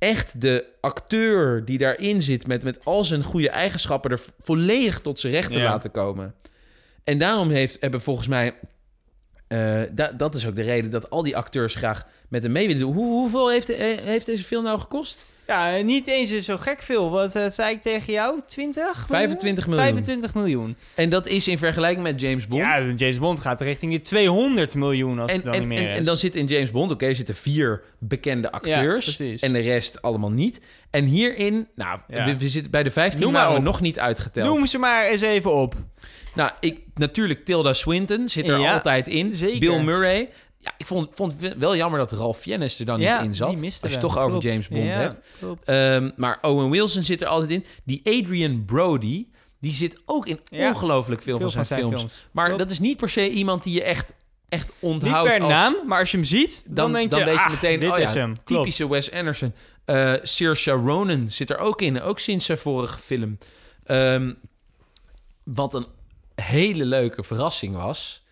[0.00, 5.20] echt de acteur die daarin zit met, met al zijn goede eigenschappen er volledig tot
[5.20, 5.64] zijn recht te Ja.
[5.64, 6.34] laten komen.
[7.04, 8.54] En daarom heeft, hebben volgens mij,
[9.48, 12.66] eh, da- dat is ook de reden dat al die acteurs graag met hem mee
[12.66, 12.94] willen doen.
[12.94, 15.26] Hoe, hoeveel heeft, eh, heeft deze film nou gekost?
[15.50, 17.10] Ja, niet eens zo gek veel.
[17.10, 18.40] Wat eh, zei ik tegen jou?
[18.46, 19.04] 20?
[19.08, 19.84] 25 miljoen.
[19.84, 20.76] 25 miljoen.
[20.94, 22.60] En dat is in vergelijking met James Bond.
[22.62, 25.78] Ja, James Bond gaat richting de 200 miljoen als en, het dan en, niet meer
[25.78, 25.98] en, is.
[25.98, 29.20] en dan zit in James Bond, oké, zitten vier bekende acteurs.
[29.40, 30.60] en de rest allemaal niet.
[30.90, 32.24] En hierin, nou, Ja.
[32.24, 34.46] we, we zitten bij de 15 Noem maar nog niet uitgeteld.
[34.46, 35.74] Noem ze maar eens even op.
[36.34, 39.34] Nou, ik, natuurlijk Tilda Swinton zit er Ja, altijd in.
[39.34, 39.58] zeker.
[39.58, 40.28] Bill Murray.
[40.62, 43.34] Ja, ik vond, vond het wel jammer dat Ralph Fiennes er dan ja, niet in
[43.34, 43.48] zat.
[43.48, 44.44] Als je het toch over Klopt.
[44.44, 45.20] James Bond Ja, hebt.
[45.64, 47.64] Ehm, maar Owen Wilson zit er altijd in.
[47.84, 49.26] Die Adrian Brody,
[49.60, 52.26] die zit ook in ongelooflijk veel, van zijn, films.
[52.30, 52.62] Maar Klopt.
[52.62, 54.12] dat is niet per se iemand die je echt,
[54.48, 55.52] echt Niet onthoudt per als...
[55.52, 57.80] naam, maar als je hem ziet, dan, Dan, denk dan je, weet je ah, meteen,
[57.80, 58.34] dit oh is ja, hem.
[58.44, 59.54] Typische Wes Anderson.
[59.84, 63.38] Eh Saoirse Ronan zit er ook in, ook sinds zijn vorige film.
[63.84, 64.32] Ehm,
[65.42, 65.86] wat een
[66.34, 68.22] hele leuke verrassing was,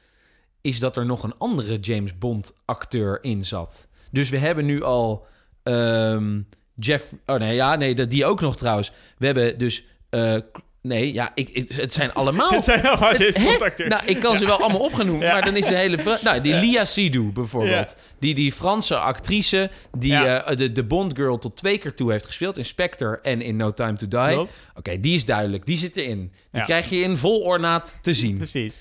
[0.60, 3.88] is dat er nog een andere James Bond acteur in zat.
[4.10, 5.26] Dus we hebben nu al
[5.62, 6.40] ehm,
[6.74, 7.12] Jeff...
[7.26, 8.92] Oh nee, ja, nee, die ook nog trouwens.
[9.18, 9.84] We hebben dus...
[10.10, 10.34] eh,
[10.82, 12.50] nee, ja, ik, ik- het zijn allemaal...
[12.58, 13.42] Het zijn allemaal James?
[13.42, 13.88] Bond acteurs.
[13.90, 15.32] Nou, ik kan ze wel allemaal opgenoemen, Ja.
[15.32, 16.18] maar dan is de hele...
[16.22, 17.96] Nou, die Lia Seydoux bijvoorbeeld.
[18.18, 22.26] Die, die Franse actrice die eh, de, de Bond Girl tot twee keer toe heeft
[22.26, 22.58] gespeeld.
[22.58, 24.46] In Spectre en in No Time to Die.
[24.74, 25.66] Oké, die is duidelijk.
[25.66, 26.32] Die zit erin.
[26.52, 28.36] Die krijg je in vol ornaat te zien.
[28.36, 28.80] Precies.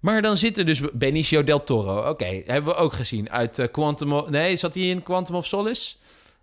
[0.00, 2.08] Maar dan zit er dus Benicio del Toro.
[2.08, 3.30] Oké, hebben we ook gezien.
[3.30, 4.28] Uit eh, Quantum of...
[4.28, 5.94] Nee, zat hij in Quantum of Solace?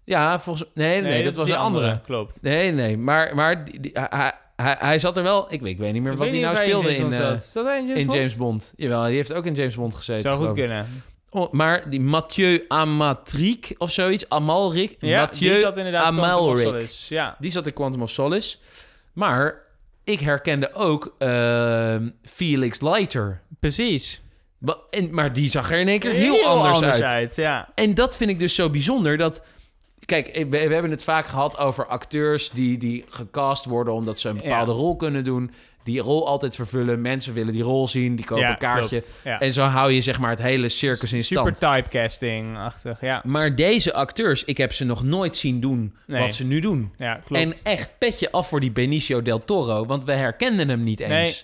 [0.04, 0.70] Ja, volgens...
[0.74, 2.02] Nee, nee, dat, was een andere.
[2.06, 2.40] Klopt.
[2.42, 5.46] Nee, nee, maar, maar die- die- hij, hij, hij zat er wel...
[5.50, 7.18] Ik weet, ik weet niet meer Ik wat weet hij nou hij speelde in, James
[7.18, 7.50] Bond zat.
[7.52, 8.18] Zat hij in James in Bond?
[8.18, 8.74] James Bond.
[8.78, 10.22] Jawel, die heeft ook in James Bond gezeten.
[10.22, 10.88] Zou goed kunnen.
[11.30, 14.30] Oh, maar die Mathieu Amalric of zoiets.
[14.30, 14.96] Amalric.
[15.00, 16.60] Ja, Mathieu die zat inderdaad Quantum of.
[16.60, 17.14] Solace.
[17.14, 17.36] Ja.
[17.40, 18.58] Die zat in Quantum of Solace.
[19.14, 19.62] Maar
[20.08, 23.42] ik herkende ook ehm, Felix Leiter.
[23.60, 24.22] Precies.
[24.58, 27.36] Wa- En, maar die zag er in één keer heel, anders, uit.
[27.36, 27.70] ja.
[27.76, 29.18] En dat vind ik dus zo bijzonder.
[29.18, 29.42] Dat
[30.08, 34.30] kijk, we, we hebben het vaak gehad over acteurs die, die gecast worden omdat ze
[34.30, 35.52] een bepaalde rol kunnen doen.
[35.84, 37.02] Die rol altijd vervullen.
[37.02, 39.04] Mensen willen die rol zien, die kopen Ja, een kaartje.
[39.24, 39.40] Ja.
[39.40, 41.76] En zo hou je zeg maar het hele circus in Super stand.
[41.76, 43.22] typecasting-achtig, ja.
[43.26, 46.22] Maar deze acteurs, ik heb ze nog nooit zien doen Nee.
[46.22, 46.92] wat ze nu doen.
[46.98, 47.42] Ja, klopt.
[47.44, 51.10] En echt petje af voor die Benicio del Toro, want we herkenden hem niet eens.
[51.10, 51.36] Nee.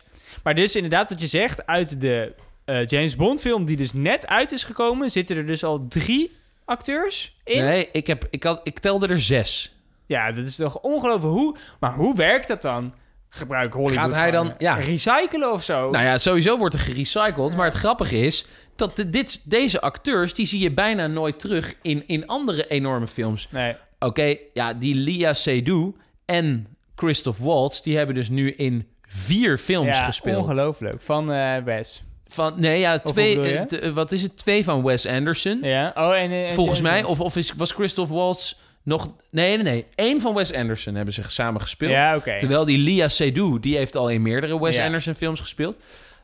[0.44, 2.34] Maar dus inderdaad wat je zegt, uit de
[2.66, 6.32] eh, James Bond film die dus net uit is gekomen, zitten er dus al drie
[6.66, 7.64] acteurs in.
[7.64, 9.76] Nee, ik, heb, ik, had, ik telde er zes.
[10.06, 11.34] Ja, dat is toch ongelooflijk.
[11.34, 12.94] Hoe, maar hoe werkt dat dan?
[13.30, 14.74] Gebruik Hollywood Gaat hij dan- ja.
[14.76, 15.90] recyclen of zo?
[15.90, 17.56] Nou ja, sowieso wordt er gerecycled.
[17.56, 18.46] Maar het grappige is
[18.76, 20.34] dat de- dit, deze acteurs...
[20.34, 23.48] die zie je bijna nooit terug in, in andere enorme films.
[23.52, 23.76] Nee.
[24.00, 27.82] Oké, ja, die Lia Seydoux en Christoph Waltz...
[27.82, 30.44] die hebben dus nu in vier films ja, gespeeld.
[30.44, 31.02] ongelooflijk.
[31.02, 32.04] Van eh Wes.
[32.34, 33.42] Van, nee, ja, twee...
[33.42, 34.38] eh, eh, wat is het?
[34.38, 35.60] Twee van Wes Anderson.
[35.62, 35.92] Ja.
[35.96, 37.04] Oh, en, eh, en Volgens mij.
[37.04, 38.54] Of, of is, was Christoph Waltz
[38.84, 39.14] nog...
[39.32, 39.86] Nee, nee, nee.
[39.96, 41.92] Eén van Wes Anderson hebben ze samen gespeeld.
[41.92, 42.20] Ja.
[42.20, 44.86] Terwijl die Lia Seydoux, die heeft al in meerdere Wes Ja.
[44.86, 45.78] Anderson films gespeeld.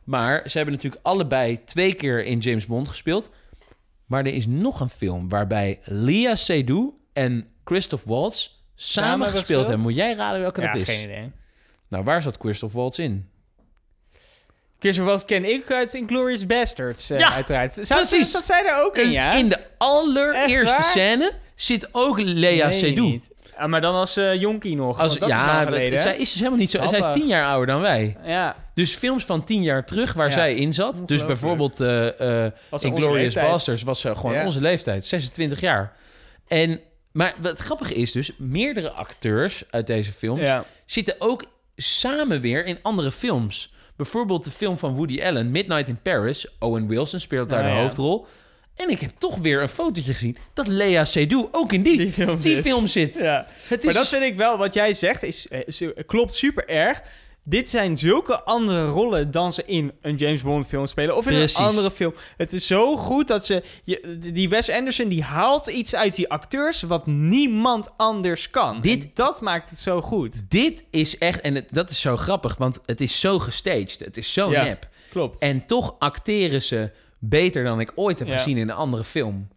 [0.03, 3.30] Maar ze hebben natuurlijk allebei twee keer in James Bond gespeeld.
[4.05, 9.66] Maar er is nog een film waarbij Lia Seydoux en Christoph Waltz samen, gespeeld gespeeld?
[9.68, 9.82] hebben.
[9.84, 10.88] Moet jij raden welke Ja, dat is?
[10.89, 11.32] geen idee.
[11.89, 13.29] Nou, waar zat Christoph Waltz in?
[14.80, 17.74] Christopher Waltz ken ik uit Inglourious Bastards, eh, Ja, uiteraard.
[17.74, 18.32] Zou, precies.
[18.32, 19.34] Dat zij er ook in, ja?
[19.34, 23.12] In de allereerste scène zit ook Lea Nee, Seydoux.
[23.12, 23.30] niet.
[23.56, 25.00] Ah, maar dan als eh jonkie nog.
[25.00, 26.00] Als, dat is ja, lang geleden.
[26.00, 26.78] zij is dus helemaal niet zo.
[26.78, 27.22] Zij is Grappig.
[27.22, 28.18] tien jaar ouder dan wij.
[28.24, 30.34] Ja, Dus films van tien jaar terug waar Ja.
[30.34, 31.08] zij in zat.
[31.08, 33.52] Dus bijvoorbeeld Inglourious leeftijd.
[33.52, 34.46] Basterds was gewoon Ja.
[34.46, 35.06] onze leeftijd.
[35.06, 35.94] 26 jaar.
[36.48, 36.80] En,
[37.12, 40.48] maar wat het grappige is dus, meerdere acteurs uit deze films
[40.86, 41.44] zitten ook
[41.76, 43.74] samen weer in andere films.
[44.00, 46.47] Bijvoorbeeld de film van Woody Allen, Midnight in Paris.
[46.60, 47.82] Owen Wilson speelt daar Ah, de ja.
[47.82, 48.28] hoofdrol.
[48.76, 52.12] En ik heb toch weer een fotootje gezien dat Lea Seydoux ook in die, Die
[52.12, 52.64] film die zit.
[52.66, 53.14] film zit.
[53.16, 53.47] ja.
[53.68, 57.02] Het Maar dat vind ik wel, wat jij zegt, is, eh, is- klopt super erg.
[57.50, 61.18] Dit zijn zulke andere rollen dan ze in een James Bond film spelen.
[61.18, 61.58] Of in Precies.
[61.58, 62.14] een andere film.
[62.38, 63.64] Het is zo goed dat ze...
[63.84, 68.82] Je, die Wes Anderson die haalt iets uit die acteurs wat niemand anders kan.
[68.82, 70.50] Dit- En dat maakt het zo goed.
[70.50, 74.00] Dit is echt, en het, dat is zo grappig, want het is zo gestaged.
[74.00, 74.64] Het is zo Ja.
[74.64, 74.88] nep.
[75.12, 75.39] Klopt.
[75.39, 76.89] En toch acteren ze
[77.20, 78.38] beter dan ik ooit heb Ja.
[78.38, 79.47] gezien in een andere film.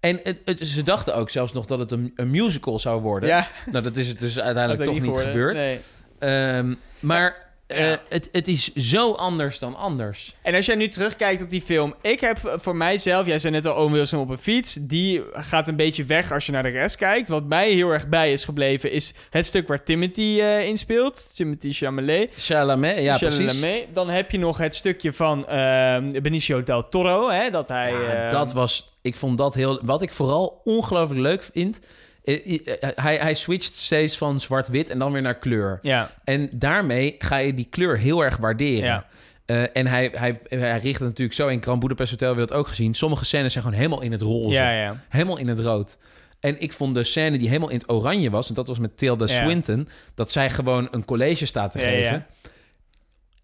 [0.00, 3.28] En het, het- ze dachten ook zelfs nog dat het een, een musical zou worden.
[3.28, 5.54] Ja, Nou, dat is het dus uiteindelijk toch niet gebeurd.
[5.54, 5.78] Nee.
[6.22, 7.98] Ehm, maar eh, Ja.
[8.08, 10.34] het, het is zo anders dan anders.
[10.42, 13.66] En als jij nu terugkijkt op die film, ik heb voor mijzelf, jij zei net
[13.66, 16.68] al Owen Wilson op een fiets, die gaat een beetje weg als je naar de
[16.68, 17.28] rest kijkt.
[17.28, 21.36] Wat mij heel erg bij is gebleven is het stuk waar Timothy eh in speelt,
[21.36, 22.32] Timothy Chalamet.
[22.36, 23.50] Chalamet, ja precies.
[23.52, 23.86] Chalamet.
[23.92, 27.92] Dan heb je nog het stukje van ehm, Benicio del Toro, hè, dat hij...
[27.92, 31.80] Ja, ehm, dat was, ik vond dat heel, wat ik vooral ongelooflijk leuk vind.
[32.24, 35.78] Eh, eh, hij, hij switcht steeds van zwart-wit en dan weer naar kleur.
[35.80, 38.84] Ja, En daarmee ga je die kleur heel erg waarderen.
[38.84, 39.06] Ja.
[39.44, 42.50] Eh, en hij, hij, hij richt het natuurlijk zo in Grand Budapest Hotel, hebben we
[42.50, 42.94] dat ook gezien.
[42.94, 44.48] Sommige scènes zijn gewoon helemaal in het roze.
[44.48, 45.04] ja, ja.
[45.08, 45.98] Helemaal in het rood.
[46.40, 48.96] En ik vond de scène die helemaal in het oranje was, en dat was met
[48.98, 49.42] Tilda Ja.
[49.42, 52.12] Swinton, dat zij gewoon een college staat te geven.
[52.12, 52.26] ja.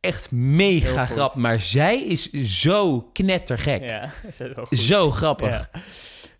[0.00, 1.36] Echt mega grappig.
[1.36, 3.88] Maar zij is zo knettergek.
[3.88, 4.78] Ja, is dat wel goed.
[4.78, 5.48] Zo grappig.
[5.50, 5.68] Ja.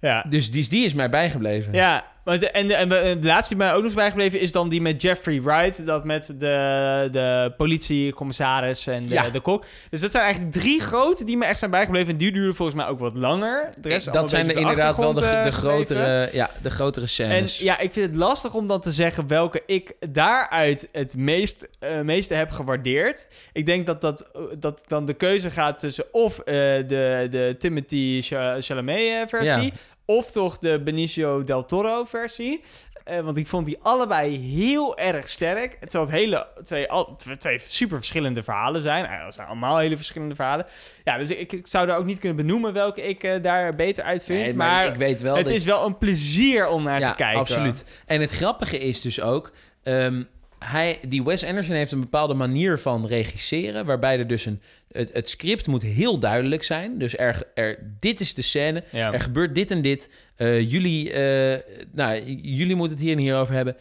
[0.00, 0.24] Ja.
[0.28, 1.72] Dus die, die is mij bijgebleven.
[1.72, 2.04] Ja,
[2.36, 2.88] de, en, de, en
[3.20, 5.86] de laatste die mij ook nog is bijgebleven is dan die met Jeffrey Wright.
[5.86, 9.30] Dat met de, de politiecommissaris en de, Ja.
[9.30, 9.64] de kok.
[9.90, 12.12] Dus dat zijn eigenlijk drie grote die me echt zijn bijgebleven.
[12.12, 13.68] En die duren volgens mij ook wat langer.
[13.80, 17.58] De rest dat zijn inderdaad wel de, de, eh, grotere, ja, de grotere En scènes.
[17.58, 22.00] ja, ik vind het lastig om dan te zeggen welke ik daaruit het meest, eh,
[22.00, 23.26] meeste heb gewaardeerd.
[23.52, 28.20] Ik denk dat, dat, eh, dat dan de keuze gaat tussen of de, de Timothy
[28.22, 29.62] Cha- Chalamet versie...
[29.62, 29.70] Ja.
[30.10, 32.60] Of toch de Benicio del Toro versie.
[33.04, 35.76] Eh, want ik vond die allebei heel erg sterk.
[35.80, 39.04] Terwijl het hele, twee, al, twee, super verschillende verhalen zijn.
[39.06, 40.66] Eh, Het zijn allemaal hele verschillende verhalen.
[41.04, 44.04] Ja, dus ik, ik zou daar ook niet kunnen benoemen welke ik eh, daar beter
[44.04, 44.44] uit vind.
[44.44, 47.16] Nee, maar ik weet wel het dat is wel een plezier om naar ja, te
[47.16, 47.40] kijken.
[47.40, 47.84] absoluut.
[48.06, 49.52] En het grappige is dus ook...
[49.82, 50.22] ehm,
[50.58, 53.86] hij, die Wes Anderson heeft een bepaalde manier van regisseren...
[53.86, 54.60] waarbij er dus een...
[54.92, 56.98] Het, het script moet heel duidelijk zijn.
[56.98, 58.84] Dus er, er, dit is de scène.
[58.92, 59.12] Ja.
[59.12, 60.10] Er gebeurt dit en dit.
[60.36, 61.58] Eh, jullie, eh,
[61.92, 63.76] nou, jullie moeten het hier en hier over hebben.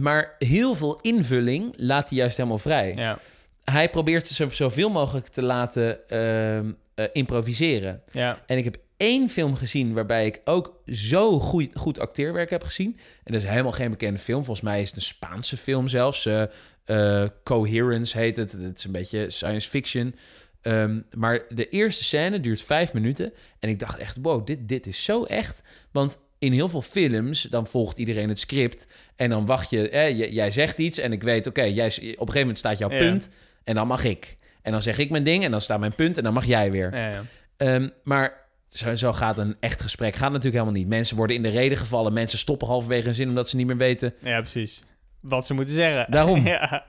[0.00, 2.92] Maar heel veel invulling laat hij juist helemaal vrij.
[2.96, 3.18] Ja,
[3.64, 8.02] Hij probeert zo, zoveel mogelijk te laten ehm, eh, improviseren.
[8.12, 8.38] ja.
[8.46, 12.98] En ik heb één film gezien waarbij ik ook zo goed, goed acteerwerk heb gezien.
[13.24, 14.44] En dat is helemaal geen bekende film.
[14.44, 16.26] Volgens mij is het een Spaanse film zelfs.
[16.26, 16.42] Eh,
[16.84, 18.52] eh, Coherence heet het.
[18.52, 20.14] Het is een beetje science fiction.
[20.62, 23.32] Ehm, maar de eerste scène duurt vijf minuten.
[23.58, 25.62] En ik dacht echt, wow, dit, dit is zo echt.
[25.92, 28.86] Want in heel veel films, dan volgt iedereen het script.
[29.16, 32.02] En dan wacht je, j- jij zegt iets en ik weet, oké, jij op een
[32.02, 32.98] gegeven moment staat jouw Ja.
[32.98, 33.28] punt.
[33.64, 34.36] En dan mag ik.
[34.62, 36.70] En dan zeg ik mijn ding en dan staat mijn punt en dan mag jij
[36.70, 36.94] weer.
[36.96, 37.24] Ja, ja.
[37.56, 38.44] Ehm, maar
[38.76, 40.88] zo, zo gaat een echt gesprek gaat natuurlijk helemaal niet.
[40.88, 42.12] Mensen worden in de reden gevallen.
[42.12, 44.14] Mensen stoppen halverwege hun zin omdat ze niet meer weten.
[44.22, 44.82] ja, precies.
[45.20, 46.06] Wat ze moeten zeggen.
[46.10, 46.46] Daarom.
[46.56, 46.84] ja.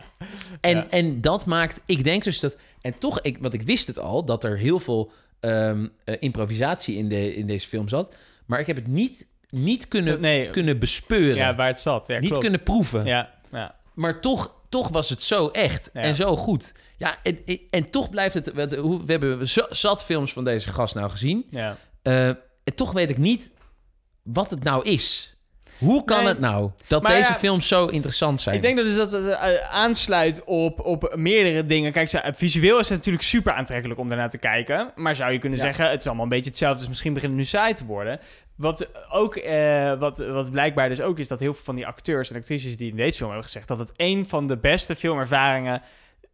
[0.61, 0.89] En, Ja.
[0.89, 4.25] en dat maakt, ik denk dus dat, en toch, ik, want ik wist het al,
[4.25, 8.15] dat er heel veel ehm, eh, improvisatie in, de, in deze film zat.
[8.45, 10.49] Maar ik heb het niet, niet kunnen, Nee.
[10.49, 11.35] kunnen bespeuren.
[11.37, 12.07] ja, waar het zat.
[12.07, 12.41] Ja, niet klopt.
[12.43, 13.05] kunnen proeven.
[13.05, 13.75] Ja, ja.
[13.93, 16.01] Maar toch, toch was het zo echt Ja.
[16.01, 16.71] en zo goed.
[16.97, 18.67] Ja, en, en, en toch blijft het, we,
[19.05, 21.45] we hebben zat films van deze gast nou gezien.
[21.49, 21.77] ja.
[22.01, 23.49] Eh, en toch weet ik niet
[24.23, 25.35] wat het nou is.
[25.77, 28.55] Hoe kan Nee, het nou dat deze ja, films zo interessant zijn?
[28.55, 31.91] Ik denk dat dus dat het eh, aansluit op, op meerdere dingen.
[31.91, 34.91] Kijk, visueel is het natuurlijk super aantrekkelijk om daarnaar te kijken.
[34.95, 35.65] Maar zou je kunnen Ja.
[35.65, 36.79] zeggen, het is allemaal een beetje hetzelfde.
[36.79, 38.19] Dus misschien begint het nu saai te worden.
[38.57, 42.29] Wat ook, eh, wat, wat blijkbaar dus ook is, dat heel veel van die acteurs
[42.29, 43.67] en actrices die in deze film hebben gezegd...
[43.67, 45.81] dat het een van de beste filmervaringen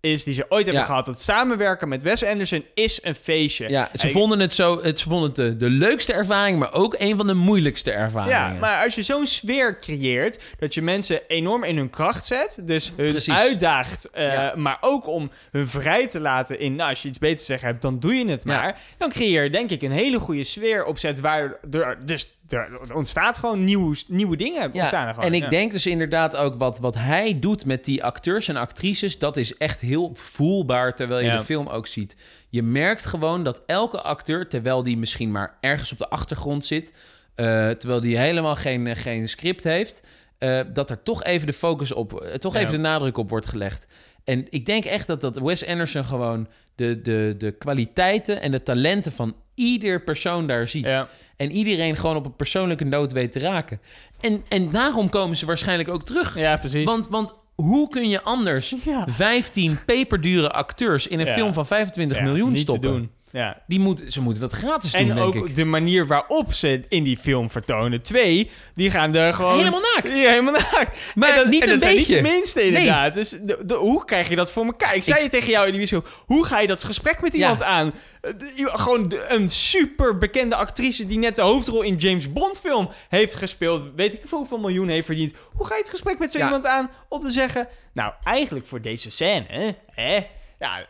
[0.03, 0.87] is die ze ooit hebben Ja.
[0.89, 1.05] gehad.
[1.05, 3.69] Het samenwerken met Wes Anderson is een feestje.
[3.69, 4.81] Ja, ze En vonden het zo.
[4.83, 8.37] Het, ze vonden het de, de leukste ervaring, maar ook een van de moeilijkste ervaringen.
[8.37, 12.59] Ja, maar als je zo'n sfeer creëert, dat je mensen enorm in hun kracht zet,
[12.61, 13.33] dus hun Precies.
[13.33, 14.53] uitdaagt, eh, Ja.
[14.55, 17.67] maar ook om hun vrij te laten in, nou, als je iets beter te zeggen
[17.67, 18.53] hebt, dan doe je het Ja.
[18.55, 18.81] maar.
[18.97, 23.37] Dan creëer je denk ik een hele goede sfeer opzet, waar er, dus er ontstaat
[23.37, 24.73] gewoon nieuwe, nieuwe dingen.
[24.73, 25.29] ontstaan er gewoon.
[25.29, 25.49] en ik Ja.
[25.49, 29.57] denk dus inderdaad ook wat, wat hij doet met die acteurs en actrices, dat is
[29.57, 31.37] echt heel voelbaar terwijl je Ja.
[31.37, 32.15] de film ook ziet.
[32.49, 36.93] Je merkt gewoon dat elke acteur, terwijl die misschien maar ergens op de achtergrond zit,
[37.35, 40.03] eh, terwijl die helemaal geen, eh, geen script heeft,
[40.37, 42.59] eh, dat er toch even de focus op, toch Ja.
[42.59, 43.87] even de nadruk op wordt gelegd.
[44.23, 48.63] En ik denk echt dat, dat Wes Anderson gewoon de, de, de kwaliteiten en de
[48.63, 50.85] talenten van ieder persoon daar ziet.
[50.85, 51.07] Ja.
[51.37, 53.81] En iedereen gewoon op een persoonlijke noot weet te raken.
[54.19, 56.37] En, en daarom komen ze waarschijnlijk ook terug.
[56.37, 56.83] ja, precies.
[56.83, 59.07] Want, want hoe kun je anders Ja.
[59.07, 61.33] 15 peperdure acteurs in een Ja.
[61.33, 62.89] film van 25 Ja, miljoen niet stoppen?
[62.91, 63.11] te doen.
[63.33, 63.61] Ja.
[63.67, 65.55] Die moet, ze moeten dat gratis doen, En denk ook ik.
[65.55, 68.01] de manier waarop ze in die film vertonen.
[68.01, 69.57] Twee, die gaan er gewoon...
[69.57, 70.07] Helemaal naakt.
[70.07, 70.97] Ja, helemaal naakt.
[71.15, 72.15] Maar en dat, niet en een dat zijn beetje.
[72.15, 73.13] niet de minste inderdaad.
[73.13, 74.95] Dus de, de- hoe krijg je dat voor elkaar?
[74.95, 77.33] Ik zei Ik- je tegen jou in die video, hoe ga je dat gesprek met
[77.33, 77.65] iemand Ja.
[77.65, 77.93] aan?
[78.21, 82.89] Eh, de- gewoon een super bekende actrice die net de hoofdrol in James Bond film
[83.09, 83.89] heeft gespeeld.
[83.95, 85.33] Weet ik veel hoeveel miljoen heeft verdiend.
[85.53, 86.43] Hoe ga je het gesprek met zo Ja.
[86.45, 87.67] iemand aan om te zeggen...
[87.93, 90.19] Nou, eigenlijk voor deze scène, hè?
[90.59, 90.85] Ja,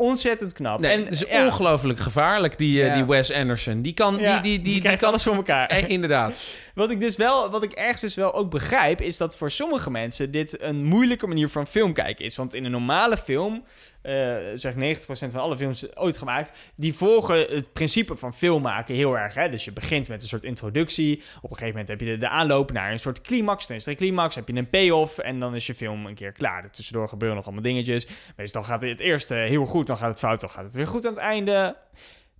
[0.00, 0.80] ontzettend knap.
[0.80, 2.94] Nee, en het is ja, ongelooflijk gevaarlijk, die, eh, Ja.
[2.94, 3.82] die Wes Anderson.
[3.82, 4.16] Die kan...
[4.18, 5.68] ja, die, die, die, die krijgt alles voor elkaar.
[5.68, 6.42] Eh, inderdaad.
[6.74, 9.90] Wat ik dus wel, wat ik ergens dus wel ook begrijp, is dat voor sommige
[9.90, 12.36] mensen dit een moeilijke manier van film kijken is.
[12.36, 13.64] Want in een normale film,
[14.02, 14.76] eh zeg 90%
[15.06, 19.34] van alle films ooit gemaakt, die volgen het principe van film maken heel erg.
[19.34, 19.48] Hè?
[19.48, 21.16] Dus je begint met een soort introductie.
[21.36, 23.66] Op een gegeven moment heb je de, de aanloop naar een soort climax.
[23.66, 26.14] Dan is er een climax, heb je een payoff en dan is je film een
[26.14, 26.64] keer klaar.
[26.64, 28.06] Er Tussendoor gebeuren nog allemaal dingetjes.
[28.36, 30.86] Meestal gaat het eerst eh, heel goed, dan gaat het fout, dan gaat het weer
[30.86, 31.76] goed aan het einde.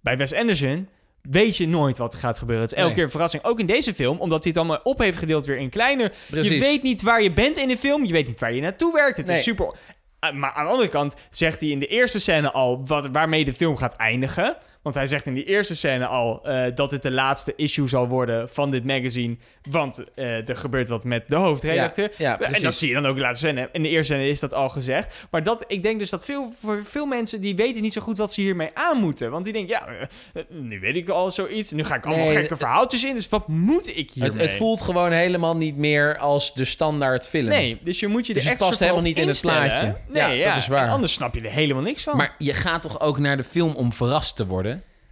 [0.00, 0.88] Bij Wes Anderson
[1.22, 2.64] weet je nooit wat er gaat gebeuren.
[2.64, 2.96] Het is elke Nee.
[2.98, 3.44] keer een verrassing.
[3.44, 6.12] Ook in deze film, omdat hij het allemaal op heeft gedeeld weer in kleiner.
[6.30, 6.52] Precies.
[6.52, 8.04] Je weet niet waar je bent in de film.
[8.04, 9.16] Je weet niet waar je naartoe werkt.
[9.16, 9.36] Het Nee.
[9.36, 9.74] is super...
[10.20, 13.44] Ah, Maar aan de andere kant zegt hij in de eerste scène al wat, waarmee
[13.44, 14.56] de film gaat eindigen.
[14.82, 18.08] Want hij zegt in die eerste scène al eh, dat het de laatste issue zal
[18.08, 19.36] worden van dit magazine.
[19.70, 22.12] Want eh, er gebeurt wat met de hoofdredacteur.
[22.16, 23.68] Ja, ja, en dat zie je dan ook in de laatste scène.
[23.72, 25.14] In de eerste scène is dat al gezegd.
[25.30, 28.18] Maar dat, ik denk dus dat veel, voor veel mensen die weten niet zo goed
[28.18, 29.30] wat ze hiermee aan moeten.
[29.30, 31.70] Want die denken, ja, eh, nu weet ik al zoiets.
[31.70, 33.14] Nu ga ik allemaal Nee, gekke verhaaltjes in.
[33.14, 34.32] Dus wat moet ik hiermee?
[34.32, 37.48] Het, het voelt gewoon helemaal niet meer als de standaard film.
[37.48, 39.96] Nee, dus je moet je er Dus het echt past helemaal niet in het plaatje.
[40.08, 40.86] Nee, Ja, ja, dat is waar.
[40.86, 42.16] En anders snap je er helemaal niks van.
[42.16, 44.69] Maar je gaat toch ook naar de film om verrast te worden?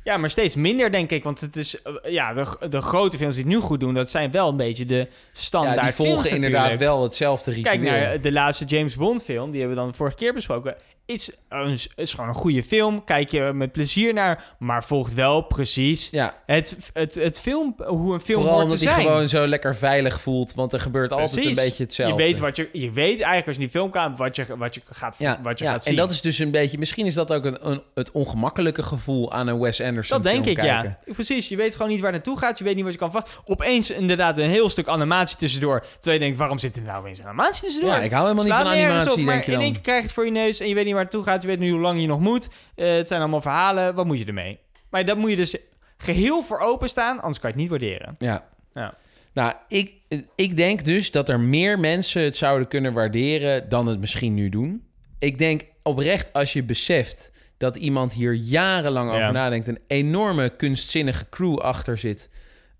[0.09, 1.25] Ja, maar steeds minder, denk ik.
[1.25, 4.11] Want het is, eh, ja, de, de grote films die het nu goed doen, dat
[4.11, 6.91] zijn wel een beetje de standaard Ja, die volgen films inderdaad natuurlijk.
[6.91, 7.79] wel hetzelfde ritueel.
[7.79, 10.77] Kijk naar de laatste James Bond film, die hebben we dan vorige keer besproken.
[11.09, 13.05] Is, een, is gewoon een goede film.
[13.05, 18.15] Kijk je met plezier naar, maar volgt wel precies Ja, het, het, het film, hoe
[18.15, 19.01] een film vooral hoort te zijn.
[19.01, 20.55] gewoon zo lekker veilig voelt.
[20.55, 22.23] Want er gebeurt altijd een beetje hetzelfde.
[22.23, 24.75] Je weet, wat je, je weet eigenlijk als je die film komt wat je, wat
[24.75, 25.93] je, gaat, ja, wat je ja, gaat zien.
[25.93, 26.79] En dat is dus een beetje...
[26.79, 30.45] Misschien is dat ook een, een, het ongemakkelijke gevoel aan een Wes Anderson Dat denk
[30.45, 30.97] film ik, kijken.
[31.07, 31.13] ja.
[31.13, 32.59] Precies, je weet gewoon niet waar het naartoe gaat.
[32.59, 33.29] Je weet niet wat je kan vast.
[33.45, 35.81] Opeens inderdaad een heel stuk animatie tussendoor.
[35.81, 37.91] Terwijl je denkt, waarom zit er nou eens een animatie tussendoor?
[37.91, 39.67] Ja, ik hou helemaal niet van animatie, op, maar denk je in dan.
[39.67, 41.32] één keer krijg je het voor je neus en je weet niet waar het naartoe
[41.32, 41.42] gaat.
[41.42, 42.49] Je weet niet hoe lang je nog moet.
[42.74, 43.94] Eh, het zijn allemaal verhalen.
[43.94, 44.59] Wat moet je ermee?
[44.90, 45.57] Maar dat moet je dus
[45.96, 48.14] geheel voor openstaan, anders kan je het niet waarderen.
[48.18, 48.44] Ja.
[48.72, 48.94] Ja.
[49.32, 49.94] Nou, ik,
[50.34, 54.49] ik denk dus dat er meer mensen het zouden kunnen waarderen dan het misschien nu
[54.49, 54.82] doen.
[55.18, 59.16] Ik denk oprecht als je beseft dat iemand hier jarenlang Ja.
[59.18, 62.28] over nadenkt, een enorme kunstzinnige crew achter zit.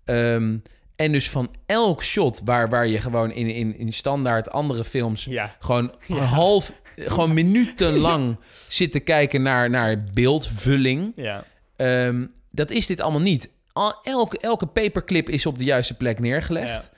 [0.05, 0.57] Ehm,
[0.95, 5.25] En dus van elk shot waar, waar je gewoon in, in, in standaard andere films
[5.25, 5.55] Ja.
[5.59, 6.73] gewoon een half,
[7.07, 8.37] gewoon minutenlang
[8.67, 11.11] zit te kijken naar, naar beeldvulling.
[11.15, 11.43] Ja.
[11.75, 13.49] Ehm, dat is dit allemaal niet.
[13.73, 16.89] Al, elke, elke paperclip is op de juiste plek neergelegd.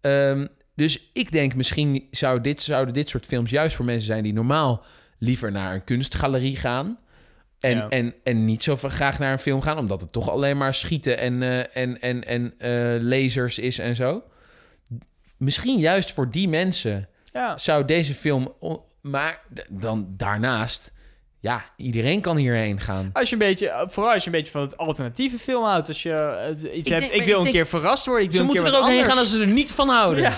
[0.00, 4.22] Ehm, dus ik denk misschien zou dit, zouden dit soort films juist voor mensen zijn
[4.22, 4.84] die normaal
[5.18, 6.98] liever naar een kunstgalerie gaan.
[7.60, 7.88] En, Ja.
[7.88, 11.18] en, en niet zo graag naar een film gaan, omdat het toch alleen maar schieten
[11.18, 14.22] en, eh, en, en, en eh, lasers is en zo.
[15.36, 17.58] Misschien juist voor die mensen Ja.
[17.58, 18.52] zou deze film.
[19.10, 19.40] Maar
[19.70, 20.92] dan daarnaast,
[21.40, 23.10] ja, iedereen kan hierheen gaan.
[23.12, 25.88] Als je een beetje, vooral als je een beetje van het alternatieve film houdt.
[25.88, 28.24] Als je eh, iets Ik hebt, denk- ik ik wil een denk- keer verrast worden.
[28.24, 29.88] Ik wil Ze een keer moeten er ook heen gaan als ze er niet van
[29.88, 30.22] houden.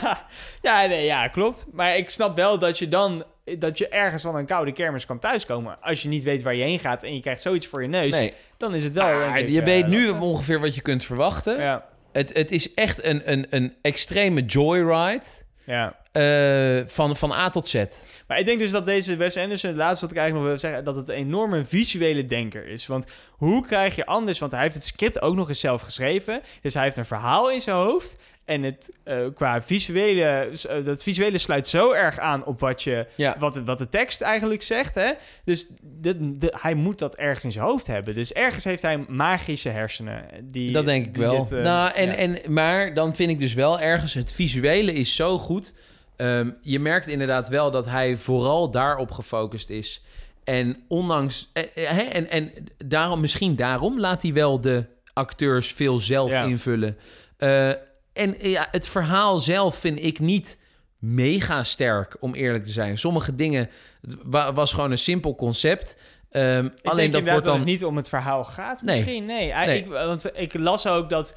[0.62, 1.66] Ja, ja, nee, ja, klopt.
[1.72, 3.24] Maar ik snap wel dat je dan
[3.58, 5.76] dat je ergens van een koude kermis kan thuiskomen.
[5.80, 8.10] Als je niet weet waar je heen gaat en je krijgt zoiets voor je neus,
[8.10, 9.04] Nee, dan is het wel.
[9.06, 10.20] Ah, denk ik, je eh, weet nu lastig.
[10.20, 11.60] ongeveer wat je kunt verwachten.
[11.60, 15.22] Ja, Het, het is echt een, een, een extreme joyride
[15.64, 15.96] ja.
[16.18, 17.84] Eh, van, van A tot Z.
[18.26, 20.70] Maar ik denk dus dat deze Wes Anderson, het laatste wat ik eigenlijk nog wil
[20.70, 22.86] zeggen, dat het een enorme visuele denker is.
[22.86, 26.40] Want hoe krijg je anders, want hij heeft het script ook nog eens zelf geschreven.
[26.62, 28.16] Dus hij heeft een verhaal in zijn hoofd.
[28.44, 30.22] En het eh, qua visuele,
[30.68, 33.36] eh, dat visuele sluit zo erg aan op wat, je, Ja.
[33.38, 34.94] wat, de- wat de tekst eigenlijk zegt.
[34.94, 35.10] Hè?
[35.44, 36.16] Dus dit-
[36.60, 38.14] hij moet dat ergens in zijn hoofd hebben.
[38.14, 40.24] Dus ergens heeft hij magische hersenen.
[40.42, 41.42] Die, Dat denk ik wel.
[41.48, 42.14] dit, nou, en, ja.
[42.14, 44.14] en, maar dan vind ik dus wel ergens...
[44.14, 45.72] het visuele is zo goed.
[46.18, 50.02] Ehm, je merkt inderdaad wel dat hij vooral daarop gefocust is.
[50.44, 51.50] En ondanks...
[51.52, 52.52] eh, eh, hè, en, en
[52.86, 56.42] daarom, misschien daarom laat hij wel de acteurs veel zelf Ja.
[56.44, 56.96] invullen.
[57.36, 57.68] Eh,
[58.12, 60.58] en ja, het verhaal zelf vind ik niet
[60.98, 62.98] mega sterk, om eerlijk te zijn.
[62.98, 63.70] Sommige dingen...
[64.02, 65.96] Het wa- was gewoon een simpel concept.
[66.30, 67.56] Ik alleen dat wordt dan...
[67.56, 69.24] het niet om het verhaal gaat misschien.
[69.24, 69.78] Nee, Nee.
[69.78, 71.36] Ik, want ik las ook dat...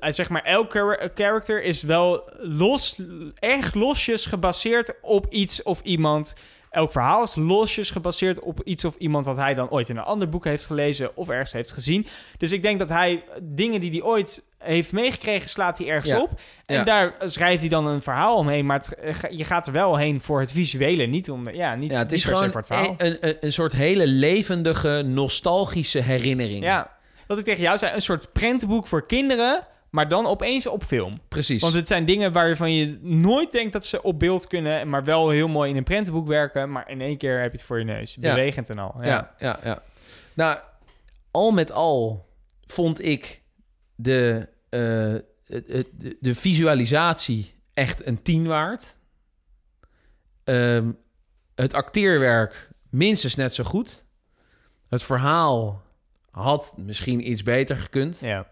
[0.00, 3.00] eh, zeg maar, elk char- character is wel los,
[3.38, 6.34] erg losjes gebaseerd op iets of iemand.
[6.70, 10.02] Elk verhaal is losjes gebaseerd op iets of iemand wat hij dan ooit in een
[10.04, 12.06] ander boek heeft gelezen of ergens heeft gezien.
[12.38, 16.20] Dus ik denk dat hij dingen die hij ooit heeft meegekregen, slaat hij ergens Ja.
[16.20, 16.30] op.
[16.66, 16.84] En Ja.
[16.84, 18.66] daar schrijft hij dan een verhaal omheen.
[18.66, 21.50] Maar het- je gaat er wel heen voor het visuele, niet om...
[21.50, 22.94] Ja, niet, Ja, het is gewoon voor het verhaal.
[22.98, 26.62] een, een, een soort hele levendige, nostalgische herinnering.
[26.64, 26.95] Ja,
[27.26, 31.14] wat ik tegen jou zei, een soort prentenboek voor kinderen, maar dan opeens op film.
[31.28, 31.62] precies.
[31.62, 35.30] Want het zijn dingen waarvan je nooit denkt dat ze op beeld kunnen, maar wel
[35.30, 37.84] heel mooi in een prentenboek werken, maar in één keer heb je het voor je
[37.84, 38.16] neus.
[38.16, 38.94] Bewegend en al.
[39.00, 39.06] Ja.
[39.06, 39.34] ja.
[39.38, 39.82] ja, ja,
[40.34, 40.58] Nou,
[41.30, 42.28] al met al
[42.66, 43.42] vond ik
[43.94, 44.80] de, eh,
[45.46, 48.96] de, de visualisatie echt een tien waard.
[50.44, 50.90] Ehm,
[51.54, 54.04] het acteerwerk minstens net zo goed.
[54.88, 55.82] Het verhaal
[56.42, 58.18] had misschien iets beter gekund.
[58.20, 58.46] Ja.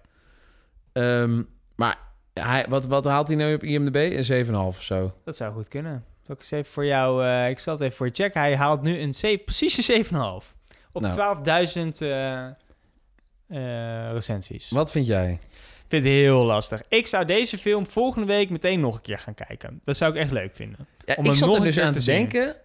[0.92, 1.42] Ehm,
[1.76, 1.98] maar
[2.32, 3.96] hij, wat, wat haalt hij nou op IMDb?
[3.96, 5.14] Een 7,5 of zo.
[5.24, 6.04] dat zou goed kunnen.
[6.26, 8.40] Ik eens even voor jou, eh, ik zal het even voor je checken.
[8.40, 10.54] Hij haalt nu een C, precies een 7,5
[10.92, 11.14] op Nou.
[11.14, 14.70] 12.000 eh, eh, recensies.
[14.70, 15.30] Wat vind jij?
[15.32, 16.82] Ik vind het heel lastig.
[16.88, 19.80] Ik zou deze film volgende week meteen nog een keer gaan kijken.
[19.84, 20.86] Dat zou ik echt leuk vinden.
[21.04, 22.56] Ja, Om ik zat nog er een dus aan te denken...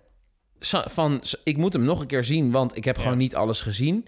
[0.85, 3.01] van, ik moet hem nog een keer zien, want ik heb Ja.
[3.01, 4.07] gewoon niet alles gezien.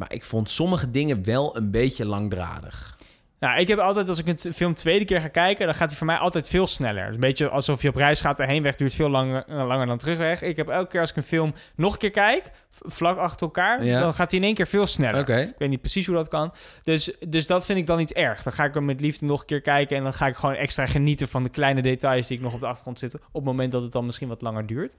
[0.00, 2.96] Maar ik vond sommige dingen wel een beetje langdradig.
[3.40, 5.98] Nou, ik heb altijd, als ik een film tweede keer ga kijken, dan gaat hij
[5.98, 7.06] voor mij altijd veel sneller.
[7.08, 9.98] Een beetje alsof je op reis gaat, de heenweg duurt veel langer, eh, langer dan
[9.98, 10.42] terugweg.
[10.42, 13.84] Ik heb elke keer als ik een film nog een keer kijk, vlak achter elkaar,
[13.84, 14.00] Ja.
[14.00, 15.18] dan gaat hij in één keer veel sneller.
[15.48, 16.52] Ik weet niet precies hoe dat kan.
[16.82, 18.42] Dus, dus dat vind ik dan niet erg.
[18.42, 20.54] Dan ga ik hem met liefde nog een keer kijken en dan ga ik gewoon
[20.54, 23.44] extra genieten van de kleine details die ik nog op de achtergrond zitten, op het
[23.44, 24.96] moment dat het dan misschien wat langer duurt.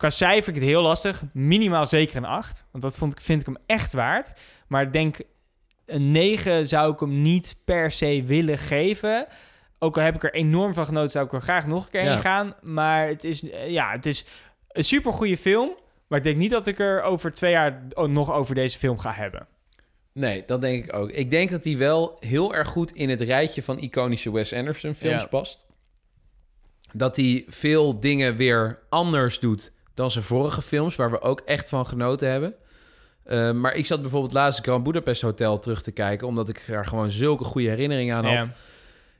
[0.00, 1.22] Qua cijfer vind ik het heel lastig.
[1.32, 2.64] Minimaal zeker een 8.
[2.70, 4.32] Want dat vond ik, vind ik hem echt waard.
[4.68, 5.20] Maar ik denk
[5.86, 9.26] een 9 zou ik hem niet per se willen geven.
[9.78, 12.02] Ook al heb ik er enorm van genoten, zou ik er graag nog een keer
[12.04, 12.10] Ja.
[12.12, 12.54] heen gaan.
[12.62, 14.24] Maar het is, eh, ja, het is
[14.68, 15.70] een super goede film.
[16.08, 19.12] Maar ik denk niet dat ik er over twee jaar nog over deze film ga
[19.12, 19.46] hebben.
[20.12, 21.10] Nee, dat denk ik ook.
[21.10, 24.94] Ik denk dat hij wel heel erg goed in het rijtje van iconische Wes Anderson
[24.94, 25.28] films Ja.
[25.28, 25.66] past.
[26.92, 31.68] Dat hij veel dingen weer anders doet dan zijn vorige films, waar we ook echt
[31.68, 32.54] van genoten hebben.
[33.26, 36.86] Uh, maar ik zat bijvoorbeeld laatst Grand Budapest Hotel terug te kijken, omdat ik daar
[36.86, 38.32] gewoon zulke goede herinneringen aan had.
[38.32, 38.54] Ja.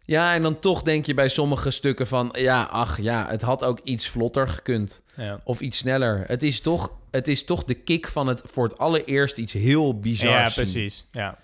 [0.04, 2.34] Ja, en dan toch denk je bij sommige stukken van...
[2.38, 5.02] ja, ach ja, het had ook iets vlotter gekund.
[5.16, 5.40] Ja.
[5.44, 6.24] Of iets sneller.
[6.26, 9.98] Het is toch, het is toch de kick van het voor het allereerst iets heel
[9.98, 11.06] bizars Ja, precies.
[11.12, 11.38] Ja.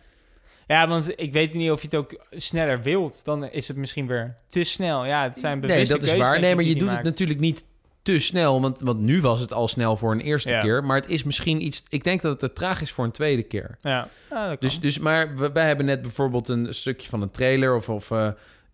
[0.66, 3.24] ja, want ik weet niet of je het ook sneller wilt.
[3.24, 5.04] Dan is het misschien weer te snel.
[5.04, 6.40] Ja, het zijn Nee, bewuste dat is waar.
[6.40, 7.64] Nee, maar je doet het natuurlijk niet
[8.06, 8.60] te snel.
[8.60, 10.60] Want, want nu was het al snel voor een eerste Ja.
[10.60, 10.84] keer.
[10.84, 11.82] Maar het is misschien iets...
[11.88, 13.78] Ik denk dat het te traag is voor een tweede keer.
[13.82, 14.82] Ja, ja dat Dus, kan.
[14.82, 17.74] dus maar we- wij hebben net bijvoorbeeld een stukje van een trailer...
[17.74, 18.10] of, of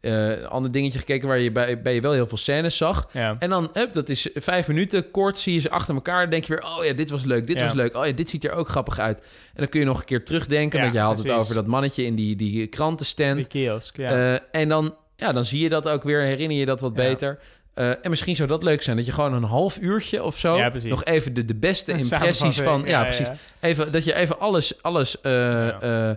[0.00, 3.08] een ander dingetje gekeken waar je bij, bij je wel heel veel scènes zag.
[3.12, 3.36] Ja.
[3.38, 6.30] En dan, hup, dat is vijf minuten kort, zie je ze achter elkaar.
[6.30, 7.64] denk je weer, oh ja, dit was leuk, dit Ja.
[7.64, 7.96] was leuk.
[7.96, 9.18] Oh ja, dit ziet er ook grappig uit.
[9.18, 9.24] En
[9.54, 12.04] dan kun je nog een keer terugdenken, Ja, want je had het over dat mannetje
[12.04, 13.36] in die, die krantenstand.
[13.36, 14.34] Die kiosk, ja.
[14.34, 17.38] Eh, en dan, ja, dan zie je dat ook weer, herinner je dat wat beter.
[17.74, 20.56] Eh, en misschien zou dat leuk zijn, dat je gewoon een half uurtje of zo...
[20.56, 22.80] Ja, nog even de, de beste impressies van...
[22.80, 23.28] Ja, ja, precies.
[23.60, 26.16] Even, dat je even alles, alles eh, eh,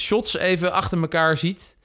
[0.00, 1.76] shots even achter elkaar ziet.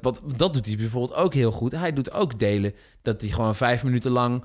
[0.00, 1.72] Wat, dat doet hij bijvoorbeeld ook heel goed.
[1.72, 4.44] Hij doet ook delen dat hij gewoon vijf minuten lang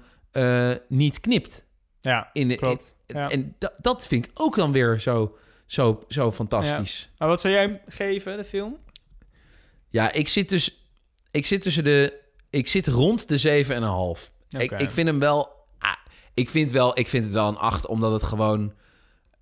[0.87, 1.65] niet knipt.
[2.01, 2.95] Ja, In de, klopt.
[3.05, 3.29] in- Ja.
[3.29, 7.09] En da- dat vind ik ook dan weer zo, zo, zo fantastisch.
[7.17, 8.77] Maar wat zou jij hem geven, de film?
[9.89, 10.81] Ja, ik zit dus...
[11.31, 12.13] Ik zit tussen de...
[12.57, 13.65] Ik zit rond de
[14.17, 14.33] 7,5.
[14.59, 15.49] Ik, ik vind hem wel...
[15.79, 15.91] ah,
[16.33, 18.73] ik, vind wel ik vind het wel een 8, omdat het gewoon...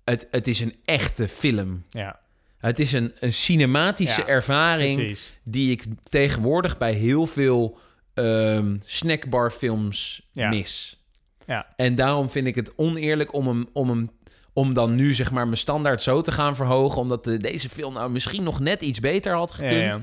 [0.04, 1.84] Het, het is een echte film.
[1.88, 2.20] Ja,
[2.58, 5.32] Het is een, een cinematische Ja, ervaring precies.
[5.42, 7.78] die ik tegenwoordig bij heel veel
[8.14, 10.48] ehm snackbarfilms Ja.
[10.48, 11.00] mis.
[11.46, 11.66] Ja.
[11.76, 14.10] En daarom vind ik het oneerlijk om hem, om hem
[14.52, 17.94] om dan nu zeg maar mijn standaard zo te gaan verhogen, omdat de, deze film
[17.94, 19.72] nou misschien nog net iets beter had gekund.
[19.72, 20.00] ja.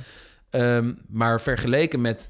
[0.50, 2.30] Ehm, maar vergeleken met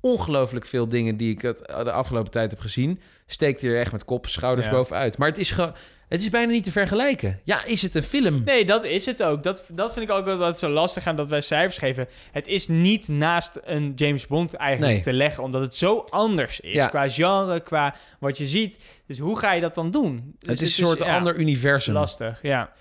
[0.00, 3.92] ongelooflijk veel dingen die ik het, de afgelopen tijd heb gezien, steekt hij er echt
[3.92, 4.72] met kop, schouders Ja.
[4.72, 5.18] bovenuit.
[5.18, 5.72] Maar het is, ge,
[6.08, 7.40] het is bijna niet te vergelijken.
[7.44, 8.42] Ja, is het een film?
[8.44, 9.42] Nee, dat is het ook.
[9.42, 12.06] Dat, dat vind ik ook wel dat het zo lastig aan dat wij cijfers geven.
[12.32, 15.02] Het is niet naast een James Bond eigenlijk Nee.
[15.02, 16.72] te leggen, omdat het zo anders is.
[16.74, 16.86] Ja.
[16.86, 18.84] Qua genre, qua wat je ziet.
[19.06, 20.34] Dus hoe ga je dat dan doen?
[20.38, 21.94] Dus het is een soort ander universum.
[21.94, 22.72] Lastig, ja.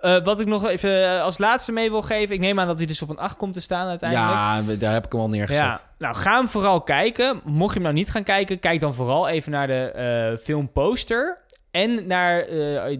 [0.00, 2.34] Eh, wat ik nog even eh, als laatste mee wil geven.
[2.34, 4.30] Ik neem aan dat hij dus op een 8 komt te staan uiteindelijk.
[4.30, 5.62] Ja, daar heb ik hem al neergezet.
[5.62, 7.40] Ja, nou ga hem vooral kijken.
[7.44, 11.44] Mocht je hem nou niet gaan kijken, kijk dan vooral even naar de eh, filmposter.
[11.70, 12.46] En naar,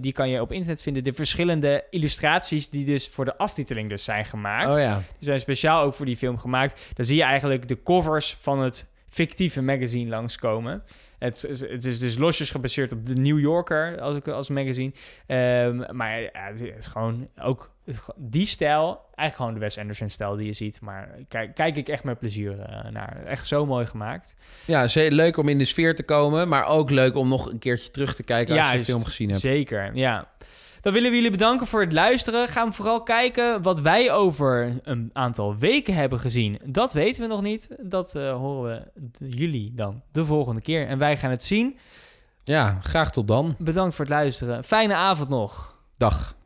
[0.00, 4.04] die kan je op internet vinden, de verschillende illustraties die dus voor de aftiteling dus
[4.04, 4.68] zijn gemaakt.
[4.68, 4.94] Oh ja.
[4.94, 6.80] Die zijn speciaal ook voor die film gemaakt.
[6.94, 10.82] Dan zie je eigenlijk de covers van het fictieve magazine langskomen.
[11.18, 14.92] Het, is- het is dus losjes gebaseerd op de New Yorker als, ik- als magazine.
[15.26, 17.70] Ehm, maar ja, het is gewoon ook
[18.16, 20.80] die stijl, eigenlijk gewoon de Wes Anderson stijl die je ziet.
[20.80, 23.22] Maar kijk, kijk ik echt met plezier eh, naar.
[23.24, 24.36] Echt zo mooi gemaakt.
[24.64, 27.58] Ja, ze- leuk om in de sfeer te komen, maar ook leuk om nog een
[27.58, 29.40] keertje terug te kijken als je de film gezien hebt.
[29.40, 30.28] Zeker, ja.
[30.86, 32.48] Dan willen we jullie bedanken voor het luisteren.
[32.48, 36.60] Ga vooral kijken wat wij over een aantal weken hebben gezien.
[36.64, 37.68] Dat weten we nog niet.
[37.80, 40.86] Dat eh, horen we jullie dan de volgende keer.
[40.86, 41.78] En wij gaan het zien.
[42.44, 43.54] Ja, graag tot dan.
[43.58, 44.64] Bedankt voor het luisteren.
[44.64, 45.76] Fijne avond nog.
[45.96, 46.36] Dag.